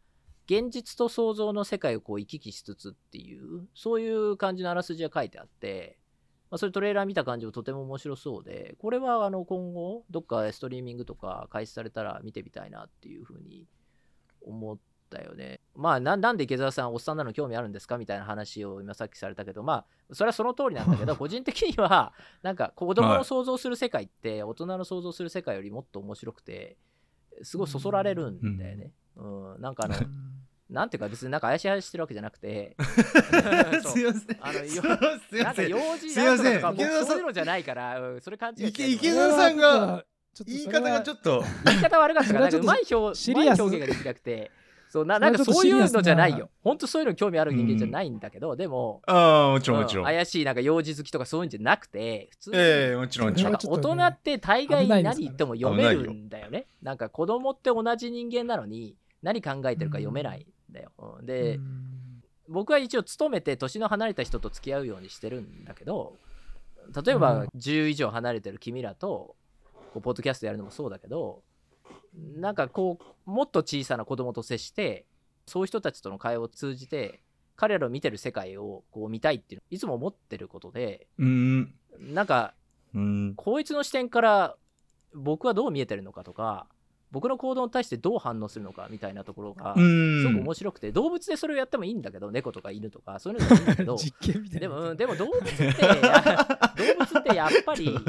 [0.45, 5.97] 現実と想像の世界をこう行き来しつつっていうそういう感じのあらすじが書いてあって、
[6.53, 13.67] まあ、それトレーラー見た感じもとても面白そうでこれはあの今後どっかストリーミングとか開始されたら見てみたいなっていうふうに
[14.43, 14.79] 思っ
[15.09, 15.61] たよね。
[15.75, 26.77] まあななんで池澤さんおっさんなの興味あるんですかみたいな話を今さっきされたけどまあそれはその通りなんだけど 個人的にはなんか子供の想像する世界って大人の想像する世界よりもっと面白くて
[27.41, 28.93] すごいそそられるんだよね。
[29.17, 30.03] うん、なんかあのうん
[30.71, 32.77] なんていうか別になんか怪しい話してるわけじゃなくて
[33.83, 34.39] そうすいません。
[34.41, 34.67] あのよ
[35.29, 35.69] すいなんかません。
[35.69, 40.05] 用事すいませんなんとかとか僕池田さんそういうのじゃないから、うん、それ勘違い池田さんが
[40.35, 41.45] ちょっと言い方がちょっっと。
[41.67, 44.51] 言い方悪かったからなんかうまい表シリアスうまい表現ができなくて
[44.93, 50.03] そうななんかそういうのじゃないよ本当そういうの興味ある人間じゃないんだけど、でもああ、もちろんもちろ。
[50.03, 53.69] うん怪しいなんか幼児好きとかそういうんじゃなくて普通にええもちろんもちろんなんか。
[53.69, 56.67] 大人って大概何言っても読めるんだよね。
[56.83, 60.91] なんか子供って同じ人間なのに何考えてるか読めないんだよ。
[60.99, 61.61] うんで、
[62.49, 66.17] 僕は一応勤めて年の離れた人と付き合うようにしてるんだけど
[67.05, 69.37] 例えばうん10以上離れてる君らと
[69.93, 71.43] こうポッドキャストやるのもそうだけど
[72.15, 75.07] なんかこうもっと小さな子供と接して
[75.47, 77.21] そういう人たちとの会話を通じて
[77.57, 81.75] 彼らを見てる世界をこう見たいっていういつも思ってることでうーん。
[81.99, 82.55] なんか
[82.95, 83.35] うん。
[83.37, 84.57] こいつの視点から
[85.15, 86.67] 僕はどう見えてるのかとか
[87.13, 90.41] 僕の行動に対してどう反応するのかみたいなところがうすごくん。
[90.41, 93.97] 面白くて動物でそれをやってもいいんだけど猫とか犬とかそういうのでもいいんだけど。
[94.59, 95.73] でも、うんでも動物ってや
[96.77, 98.05] 動物ってやっぱりなん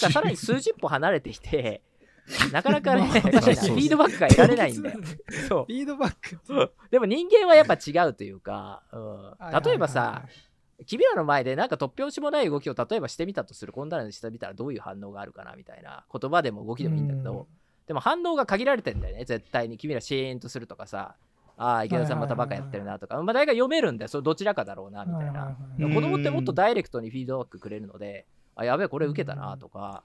[0.00, 1.82] かさらに数十歩離れていて
[2.52, 5.00] なかなかねまあフィードバックが得られないんだよ。
[5.48, 6.38] そうフィードバック。
[6.48, 10.22] うんでも人間はやっぱ違うというか、うん例えばさ、
[10.86, 17.46] 君らの前でなんか突拍子もない動きを例えばしてみたとするこんなのしてみたらどういう反応があるかなみたいな言葉でも動きでもいいんだけど、
[17.86, 19.76] でも反応が限られてんだよね絶対に。
[19.78, 21.16] 君らシーンとするとかさ。
[21.56, 24.08] ああ池田さんまたバカやってるなとか、まあ大概読めるんだよ。
[24.08, 25.78] それどちらかだろうなみたいな、はいはいはい。
[25.78, 28.26] でも子供ってもっとダイレクトにフィードバックくれるので
[28.56, 30.02] あやべえこれ受けたなとか、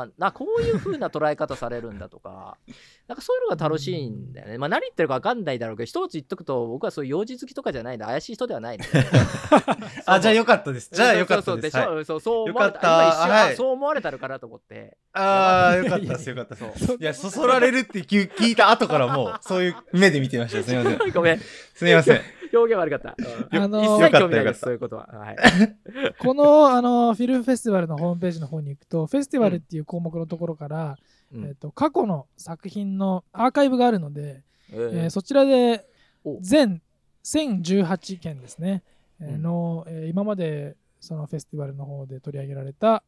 [0.00, 2.56] あなこういう風な捉え方されるんだとか
[3.08, 8.78] なんかそういうのが楽しいんだよね、まあ、何言ってるか分かんないだろうけど一つ言っとくと僕はそういう幼児好きとかじゃないんで怪しい人ではない
[10.06, 10.90] あ、じゃあよかったです。
[10.92, 11.70] じゃあよかったです。
[11.70, 16.28] そうはいそうそうそう思われたよかった今一瞬、あはいそう思われたのかなと思ってああ、よかったです。
[16.30, 16.86] よかったです。
[16.86, 20.62] そういや、そそられるって聞聞いた後からもう、そういう目で見てました。
[20.62, 21.12] すみません。
[21.12, 21.38] ごめん
[21.74, 22.41] すみません。
[22.52, 23.16] 表現悪かった。
[23.52, 23.62] うん。
[23.62, 25.06] あの一よかった切興味ないです、そういうことは。
[25.06, 25.36] はい。
[26.20, 30.96] このあのフィルムフェスティバルのホームページの方に行くと、フェスティバルっていう項目のところから、
[31.32, 31.44] うん。
[31.46, 34.42] えっと過去の作品のアーカイブがあるので、
[34.72, 34.76] ええ。
[34.76, 35.86] ーーそちらで
[36.24, 36.38] お。
[36.40, 36.82] 全
[37.24, 38.82] 1018件ですね、
[39.20, 39.42] えーうん。
[39.42, 43.02] の、えー今までそのフェスティバルの方で取り上げられた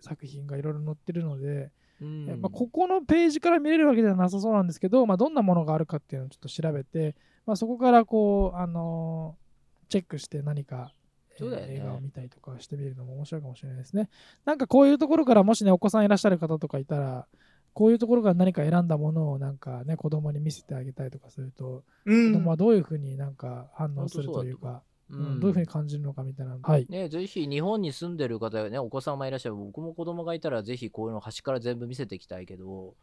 [0.00, 1.70] 作品がいろいろ載ってるので、
[2.00, 2.28] うん。
[2.28, 7.14] えーまあ、ここのページから見れるわけではなさそうなんですけど、まあ、どんなものがあるかっていうのをちょっと調べて、
[7.48, 9.48] まあ、そこからこう、あのー
[9.90, 10.92] チェックして何か、
[11.30, 14.10] えーそうだよね映画を見たりとかしてみるのも面白いかもしれないですね。
[14.44, 17.26] なんかこういうところからもしねお子さんいらっしゃる方とかいたら
[17.72, 26.58] こういうところから何か選んだものをなんかね子供に見せてあげたりとかすると、うん子供はどういうふうになんか反応するというか、ううんんどういうふうに感じるのかみたいな。
[26.60, 26.86] はい。
[26.90, 32.94] ね、ぜひ日本に住んでる方やね、お子様いらっしゃる、僕も子供がいたら、ぜひこういうの端から全部見せていきたいけど、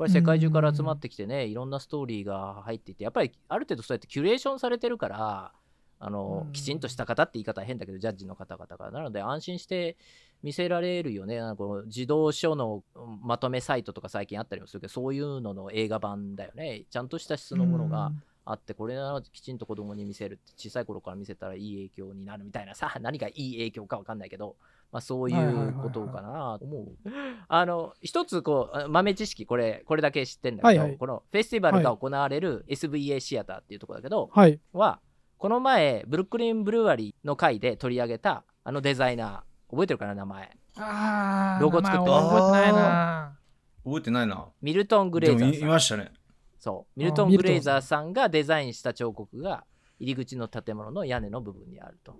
[0.00, 5.52] ぱり世界中から集まってきてね、いろんなストーリーが入っていて、やっぱりある程度そうやってキュレーションされてるから、
[6.02, 8.90] あのうんきちんとした方って言い方は変だけど、ジャッジの方々が。
[8.90, 9.96] なので、安心して
[10.42, 11.38] 見せられるよね。
[11.38, 16.84] なんかこの児童書のうんまとめサイトとか最近あったりもするけど、そういうのの映画版だよね。
[16.90, 18.12] ちゃんとした質のものが
[18.46, 24.56] あってこれはきちんと子供に見せるって小さい頃から見せたらいい影響になるみたいなさ何がいい影響か分かんないけど、
[24.92, 26.88] まあ、そういうことかなと思う。
[27.48, 34.60] あの一つこうあ豆知識これこれだけ知ってんだけど、はいはいこのフェスティバルが行われる SVA シアターっていうところだけど、はい。
[34.72, 35.00] は
[35.38, 43.38] この前ブルックリン・ブルワリーの回で取り上げたあのデザイナー覚えてるかな名前あーロゴ作って覚えてないな。
[43.84, 44.48] 覚えてないな。
[44.60, 46.12] ミルトン・グレイザーさんいましたね。
[46.58, 49.64] そうミルトン・グレイザーさんがデザインした彫刻が
[49.98, 52.14] 入り口の建物の屋根の部分にあると。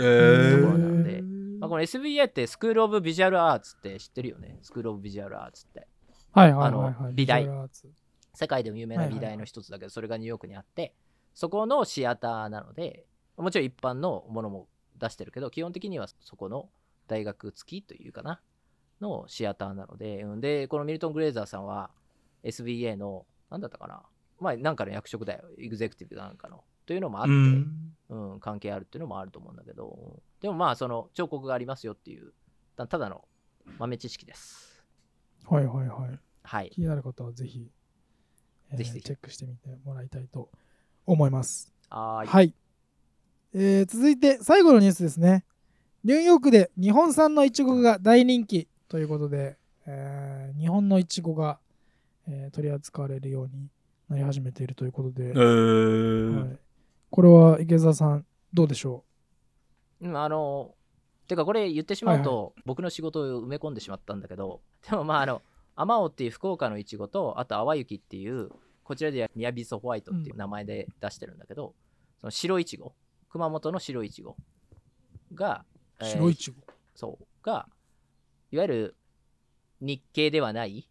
[0.00, 1.41] えところーなんで、まあ、
[1.72, 4.58] この SVA ってスクール・オブ・ビジュアル・アーツって知ってるよね？
[4.60, 5.88] スクール・オブ・ビジュアル・アーツって。
[6.32, 6.94] はいはいはいはい。
[6.98, 7.48] あの美大
[8.34, 10.92] 世界でも有名な美大の一つだけどそれがニューヨークにあって
[11.32, 13.06] そこのシアターなので
[13.38, 14.68] もちろん一般のものも
[14.98, 16.68] 出してるけど基本的にはそこの
[17.08, 18.42] 大学付きというかな
[19.00, 21.90] のシアターなので、うん、でこのミルトン・グレーザーさんは
[22.44, 24.02] SVA の何だったかな？
[24.38, 25.44] まあなんかの役職だよ。
[25.58, 26.64] エグゼクティブなんかの。
[26.84, 27.94] というのもあって、うん。
[28.10, 32.32] うん、関係あるっていうのもあると思うんだけど、でもまあ、その彫刻がありますよっていう、
[32.76, 33.24] たただの
[33.78, 34.84] 豆知識です。
[35.48, 36.18] はいはいはい。
[36.42, 36.70] はい。
[36.70, 37.70] 気になる方はぜひ、
[38.70, 40.50] えーぜひぜひチェックしてみてもらいたいと
[41.06, 41.72] 思います。
[41.90, 42.28] はーい。
[42.28, 42.54] はい、
[43.54, 45.44] えー続いて最後のニュースですね。
[46.04, 51.60] ニューヨークで日本産のイチゴが大人気ということで、えー日本のイチゴが、
[52.26, 53.68] えー取り扱われるように
[54.08, 56.58] なり始めているということで、えーはい、
[57.10, 58.96] これは池澤さんどうでしょう？
[58.96, 59.02] ん、
[60.02, 60.74] あの、
[61.28, 65.42] てかこれ言ってしまうと、僕の仕事を埋め込んでしまったんだけど、 でもまあ、あの、
[65.76, 68.50] アマオっていう福岡のイチゴと、あと淡雪っていう、
[68.84, 71.74] こちらではニアビソホワイトっていう名前で出してるんだけど、
[72.20, 72.94] その白いちご、
[73.30, 74.36] 熊本の白いちご
[75.34, 75.64] が、
[76.00, 76.56] うえー白いちご。
[76.94, 77.68] そうが
[78.50, 78.96] いわゆる
[79.80, 80.88] 日系ではない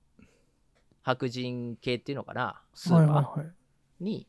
[1.03, 3.33] 白人系っていうのかなスはいーパ。
[3.41, 3.51] ー
[3.99, 4.27] に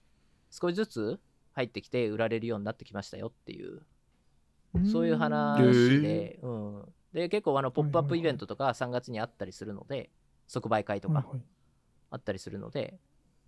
[0.51, 1.21] 少しずつ
[1.53, 3.83] 入ってきて売られるようになってきましたよっていう
[4.91, 10.11] そういう話で,、うん、で結構あのポップアップイベントとか3月にあったりするので
[10.47, 11.27] 即売会とか
[12.11, 12.99] あったりするので、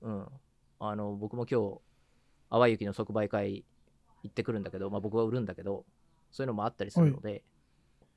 [0.03, 0.27] うん、
[0.81, 1.81] あの僕も今日
[2.51, 3.65] 淡雪の即売会
[4.23, 5.85] 行ってくるんだけど、まあ、僕は売るんだけど
[6.31, 7.43] そういうのもあったりするので,、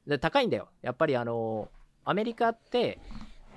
[0.05, 0.69] で高いんだよ。
[0.81, 1.69] やっぱりあの
[2.03, 2.99] アメリカって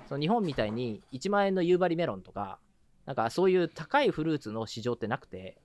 [0.07, 2.59] その日本みたいに1万円の夕張メロンとか
[3.05, 5.57] なんかそういう高いフルーツの市場ってなくて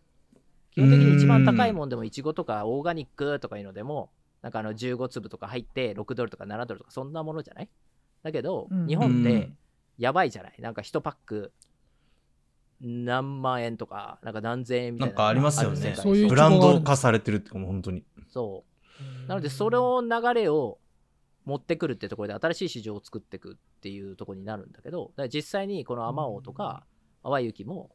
[0.76, 4.10] 基本的に一番高いもんでもイチゴとかオーガニックとかいうのでも
[4.42, 7.68] なんかあの15粒とか入って6ドルとか7ドルとかそんなものじゃない？
[8.22, 9.56] だけど、うん日本っうてん
[9.98, 10.54] やばいじゃない？
[10.60, 11.52] なんか1パック
[12.80, 15.12] 何万円とかなんか何千円みたいな。
[15.12, 15.76] なんかありますよね。
[15.76, 15.96] る世界。
[16.02, 18.04] そういうブランド化されてるってもう本当に。
[18.28, 18.64] そ
[19.24, 19.28] う。
[19.28, 20.78] なのでそれを流れを
[21.46, 26.84] 持ってくるってところで新しい市場を作っていくっていうところになるんだけど実際にこのアマオとか
[27.22, 27.90] 淡雪も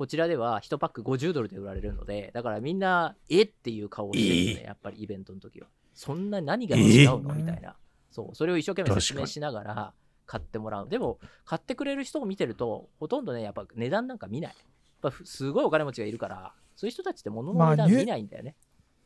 [0.00, 5.66] こちらでは1パック50ドルで売られるのでだからみんなえっていう顔をしてるよね、えやっぱりイベントの時は。
[5.92, 7.76] そんな何が違うの、えみたいな。
[8.10, 8.34] そう。
[8.34, 9.92] それを一生懸命説明しながら
[10.24, 10.88] 買ってもらう。
[10.88, 14.54] でも買ってくれる人を見てるとほとんどねやっぱ値段なんか見ない。
[15.02, 18.56] やっぱすごいお金持ちがいるからそういう人たちって物の値段見ないんだよね、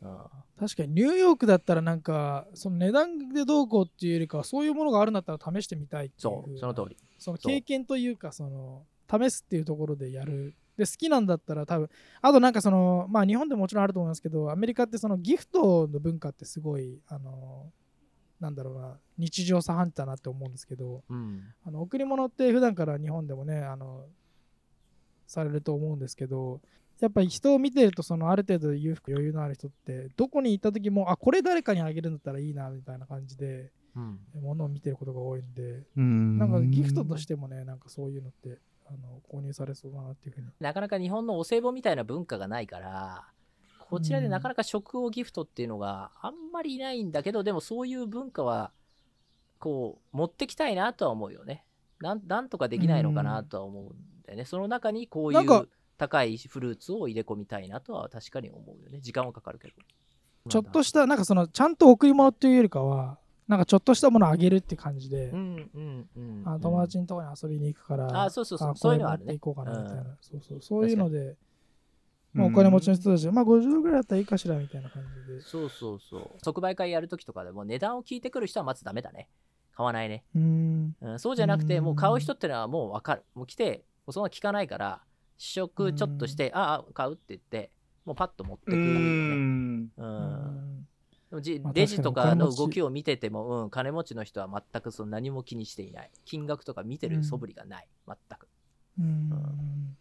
[0.01, 0.17] うん。
[0.61, 6.21] 確かにニューヨークだったらなんかその値段でどうこうっていうよりかはそういうものがあるんだったら試してみたいっていう。
[6.21, 6.97] そうその通り。
[7.19, 17.71] その経験というかその試すっていうところでやるで好きなんだったら多分あとなんかそのまあ日本でももちろんあると思いますけどアメリカってそのギフトの文化ってすごいあの
[18.41, 21.43] なんだろうな日常茶飯事だなって思うんですけどうん。
[21.65, 24.07] あの贈り物って普段から日本でもねあの
[25.27, 26.61] されると思うんですけど
[27.01, 34.19] やっぱり人を見てるとそのある程度裕福余裕のある人ってどこに行った時もあこれ誰かにあげるんだったらいいなみたいな感じでうん。
[34.35, 36.39] 物を見てることが多いんでうん。
[36.39, 40.47] なんかギフトとしてもねなんかそういうのってあの購入されそうだなっていうふうに。
[40.61, 43.29] なかなか日本のお歳暮みたいな文化がないから
[43.79, 48.73] こちらでなかなか食をギフトっていうのがあんまりいないんだけどでもそういう文化は
[49.59, 51.65] こう持ってきたいなとは思うよね。
[52.01, 53.89] なんなんとかできないのかなとは思うん
[54.27, 54.45] だよね。
[54.45, 59.01] その中にこういう高いフルーツを入れ込みたいなとは確かに思うよね。
[59.01, 59.75] 時間はかかるけど。
[60.51, 70.17] ちょっとしたなんかそのちゃんと贈り物っていうよりかはなんかちょっとしたものをあげるって感じで、うんうんうんあ友達のところに遊びに行くから、あそうそうそうあそういうのはあるねこれ持っていこうかなみたいな、うん。
[70.21, 71.37] そうそうそういうので、
[72.33, 75.41] まあ、お金持ちの人たち、まあ50ドルぐらいだったらいいかしらみたいな感じで。
[75.41, 76.45] そうそうそう。
[76.45, 79.29] 即売会やるときとかでも値段を聞いてくる人はまずダメだね。
[79.77, 80.25] 買わないね。
[80.35, 80.97] うーん。
[81.01, 83.25] うん、そうじゃなくて、うんもう買う人ってのはもう分かる。
[83.35, 85.03] もう来て、もうそんな聞かないから、
[85.39, 87.71] 試食ちょっとして、ああ、買うって言って、
[88.05, 89.01] もうパッと持ってくうるよね。
[89.01, 89.93] ん。
[89.97, 90.03] う。
[90.03, 90.74] うんん
[91.35, 96.11] でもじまあレジとかの動きを見てても、うん、金持ちの人は全くその何も気にしていない。
[96.25, 97.89] 金額とか見てる素振りがない。
[98.07, 98.49] 全く。
[99.01, 99.97] うん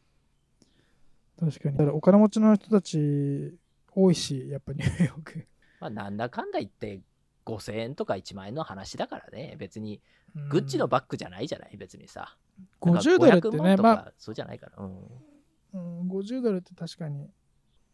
[1.39, 3.57] 確かにだからお金持ちの人たち
[3.95, 5.47] 多いしやっぱニューヨーク
[5.81, 7.01] まあ、なんだかんだ言って、
[7.45, 9.55] 5000円とか1万円の話だからね。
[9.57, 10.01] 別に、
[10.35, 11.77] うんグッチのバッグじゃないじゃない？
[11.77, 12.35] 別にさ。
[12.81, 14.83] なんか50ドルって500万ねまあそうじゃないから。
[14.83, 16.01] うん。
[16.01, 17.27] うん、50ドルって確かに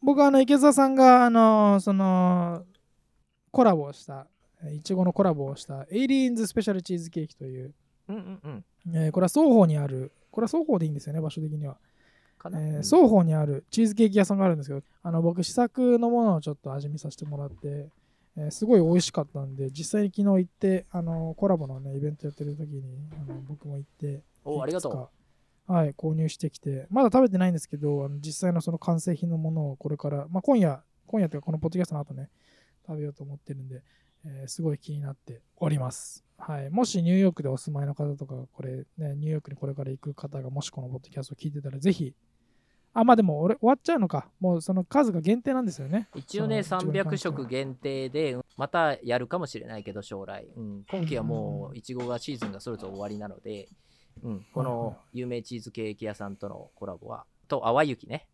[0.02, 2.64] 僕はあの池澤さんがあのその
[3.52, 4.28] コラボをした
[4.64, 7.74] えーいちごのコラボをしたエイリーンズスペシャルチーズケーキという、
[8.08, 8.96] うんうんうん。
[8.96, 11.78] えーこれは双方にあるこれは双方でいいんですよね場所的には、
[12.46, 12.82] えーうん。
[12.82, 17.90] 双方にあるチーズケーキ屋さんがあるんですけどあの僕試作のものをちょっと味見させてもらって、
[18.38, 25.10] えーすごい美味しかったんで実際に昨日行ってあのコラボのねイベントやってる時にあの僕も行っておありがとう。
[25.72, 32.30] はい、購入してきて、まだ食べてないんですけど、あの実際のその完成品のものをこれから、まあ、今夜、今夜というかこのポッドキャストの後ね、
[32.90, 33.84] 食べようと思ってるんで、
[34.26, 36.26] えーすごい気になっております。
[36.40, 42.14] はい、もしニューヨークでお住まいの方とか、これ、ね、ニューヨークにこれから行く方が、もしこのポッドキャストを聞いてたら、ぜひ、
[42.94, 46.10] あ、まあでも俺終わっちゃうのか、もうその数が限定なんですよね。
[46.16, 50.48] 一応ね、そのいちごに300関しては食限定で、またやるかもしれないけど、将来。
[50.56, 53.70] うん、今期はもう、いちごがシーズンがそろそろ終わりなので、
[54.24, 58.28] うん、この有名チーズケーキ屋さんとのコラボは、と、淡雪ね、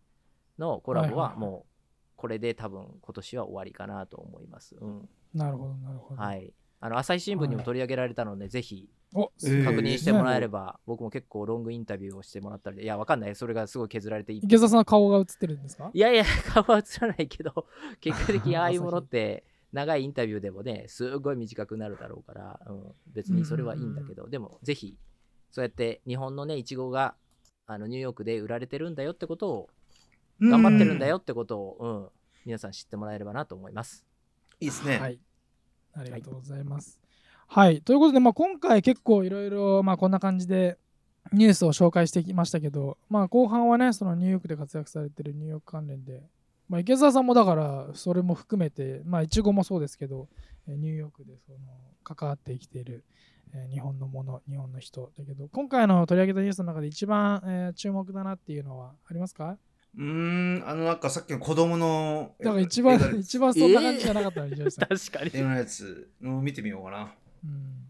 [0.58, 1.75] のコラボはもう、
[2.16, 4.76] これで多分今年は終わりかなと思います。
[4.80, 6.22] うん、なるほど、なるほど。
[6.22, 6.54] はい。
[6.80, 10.60] あの朝日新聞にも取り上げられたので、ぜひ確認してもらえれば。
[10.60, 13.36] ば、僕も結構ロングインタビューをしてもらったりで、いや、わかんない。
[13.36, 14.40] それがすごい削られていい。
[14.44, 15.90] 池澤さんの顔が映ってるんですか？
[15.94, 17.66] いやいや、顔は映らないけど、
[18.02, 24.98] 結果的に ああいうものって、長いインタビューでもね、すごい短くなるだろうから、うん、別にそれはいいんだけど、でも、ぜひ、
[25.52, 27.16] そうやって日本のね、いちごが
[27.66, 29.70] あのニューヨークで売られてるんだよってことを、
[30.40, 32.10] 頑張ってるんだよってことを、うん、
[32.46, 34.06] 皆さん知ってもらえればなと思います。
[34.60, 34.98] いいですね。
[34.98, 35.20] はい。
[35.94, 37.00] ありがとうございます。
[37.48, 37.82] はい。
[37.82, 40.78] ということで、まあ、今回結構いろいろ、まあ、こんな感じで
[41.32, 46.24] ニュースを紹介してきましたけど、まあ、後半はね、そのニューヨークで活躍されてるニューヨーク関連で、
[46.68, 50.28] まあ、池澤さんもだから、それも含めて、まあ、いちごもそうですけど、
[50.68, 51.58] えーニューヨークでその
[52.04, 53.04] 関わって生きている、
[53.54, 59.58] えー日本のもの、日本の人だけど、今回の取り上げたニュースの中で一番、えー注目だなっていうのはありますか？
[59.98, 64.88] うーん、あのなんかさっきの子供のだから一番一番そんな感じじゃなかったの、伊集院さん。
[64.88, 65.32] 確かに。
[65.34, 67.14] 映画のやつの見てみようかな。
[67.44, 67.86] うん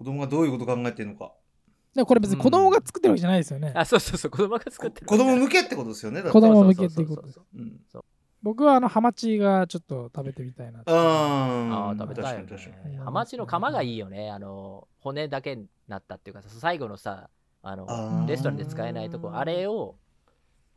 [0.00, 1.30] 子供がどういうこと考えてるのか。
[1.94, 2.38] でもこれ別に。
[2.38, 3.70] 子供が作ってるわけじゃないですよね。
[3.76, 5.06] あ、そうそうそう、子供が作ってる。
[5.06, 6.22] 子供向けってことですよね。
[6.22, 7.40] 子供向けっていうことです
[8.42, 12.38] 僕はあのハマチがちょっと食べてみたいなああ食べたい。
[12.38, 12.98] ね。
[13.04, 14.30] ハマチの釜がいいよね。
[14.30, 17.28] あの、骨だけになったっていうかさ、最後のさ、
[17.62, 19.96] あのレストランで使えないとこ、あれを、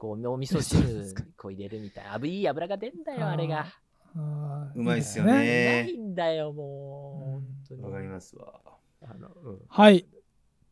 [0.04, 2.16] こう、お味噌汁こう入れるみたいな。
[2.16, 3.67] あぶいい油が出んだよ、あれが。
[4.75, 7.38] うまいっすよねないんだよ、もう。
[7.38, 8.59] うん本当にわかりますわ。
[9.01, 10.05] あのうんはい。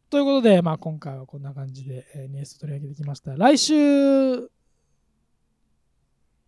[0.10, 3.34] ということで、まあ、今回はこんな感じで、えーニュースを取り上げてきました。
[3.38, 4.50] 来週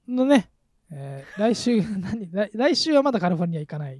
[0.10, 0.52] のね、
[0.92, 3.98] えー来週 何来、来週はまだカリフォルニア行かない。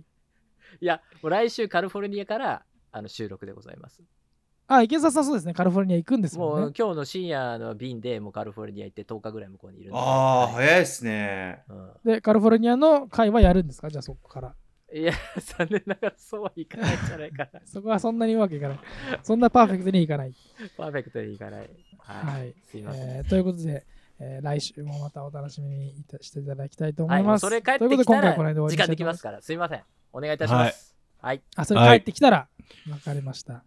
[0.82, 4.04] いや、もう来週カリフォルニアからあの収録でございます。
[4.78, 6.74] あ、池澤さんそうですね、カリフォルニア行くんですもんねもう。
[6.78, 10.00] 今日の深夜の便でもうカリフォルニア行って10日ぐらい向こうにいるんで。
[10.00, 11.64] ああ、はい早いっすね。
[11.70, 13.90] うんで、カリフォルニアの会はやるんですか？
[13.90, 14.56] じゃあそこから。
[14.94, 15.14] いや、
[15.58, 17.62] 残念ながらそうはいかないんじゃないかな。
[17.66, 18.80] そこはそんなにうまくいかない。
[19.24, 20.34] そんなパーフェクトにいかない。
[20.78, 21.70] パーフェクトにいかない。
[21.98, 22.40] はい。
[22.42, 22.54] はい。
[22.64, 23.10] すいません。
[23.10, 23.86] えーということで、
[24.20, 27.46] えー来週もまたお楽しみにいたしていただきたいと思はいます。
[27.46, 29.84] うそれ帰ってということできた今回はこの辺でら時間できますから、すいません。
[30.14, 30.96] お願いいたします。
[31.20, 31.42] はい。
[31.56, 32.48] あ、それ帰ってきたら、
[32.92, 33.64] わかりました。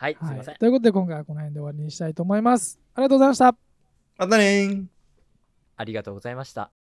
[0.00, 0.54] はい、すいはいません。
[0.56, 2.80] ということで今回はこの辺で終わりにしたいと思います。
[2.94, 3.54] ありがとうございました。
[4.16, 4.84] またねー。
[5.76, 6.79] ありがとうございました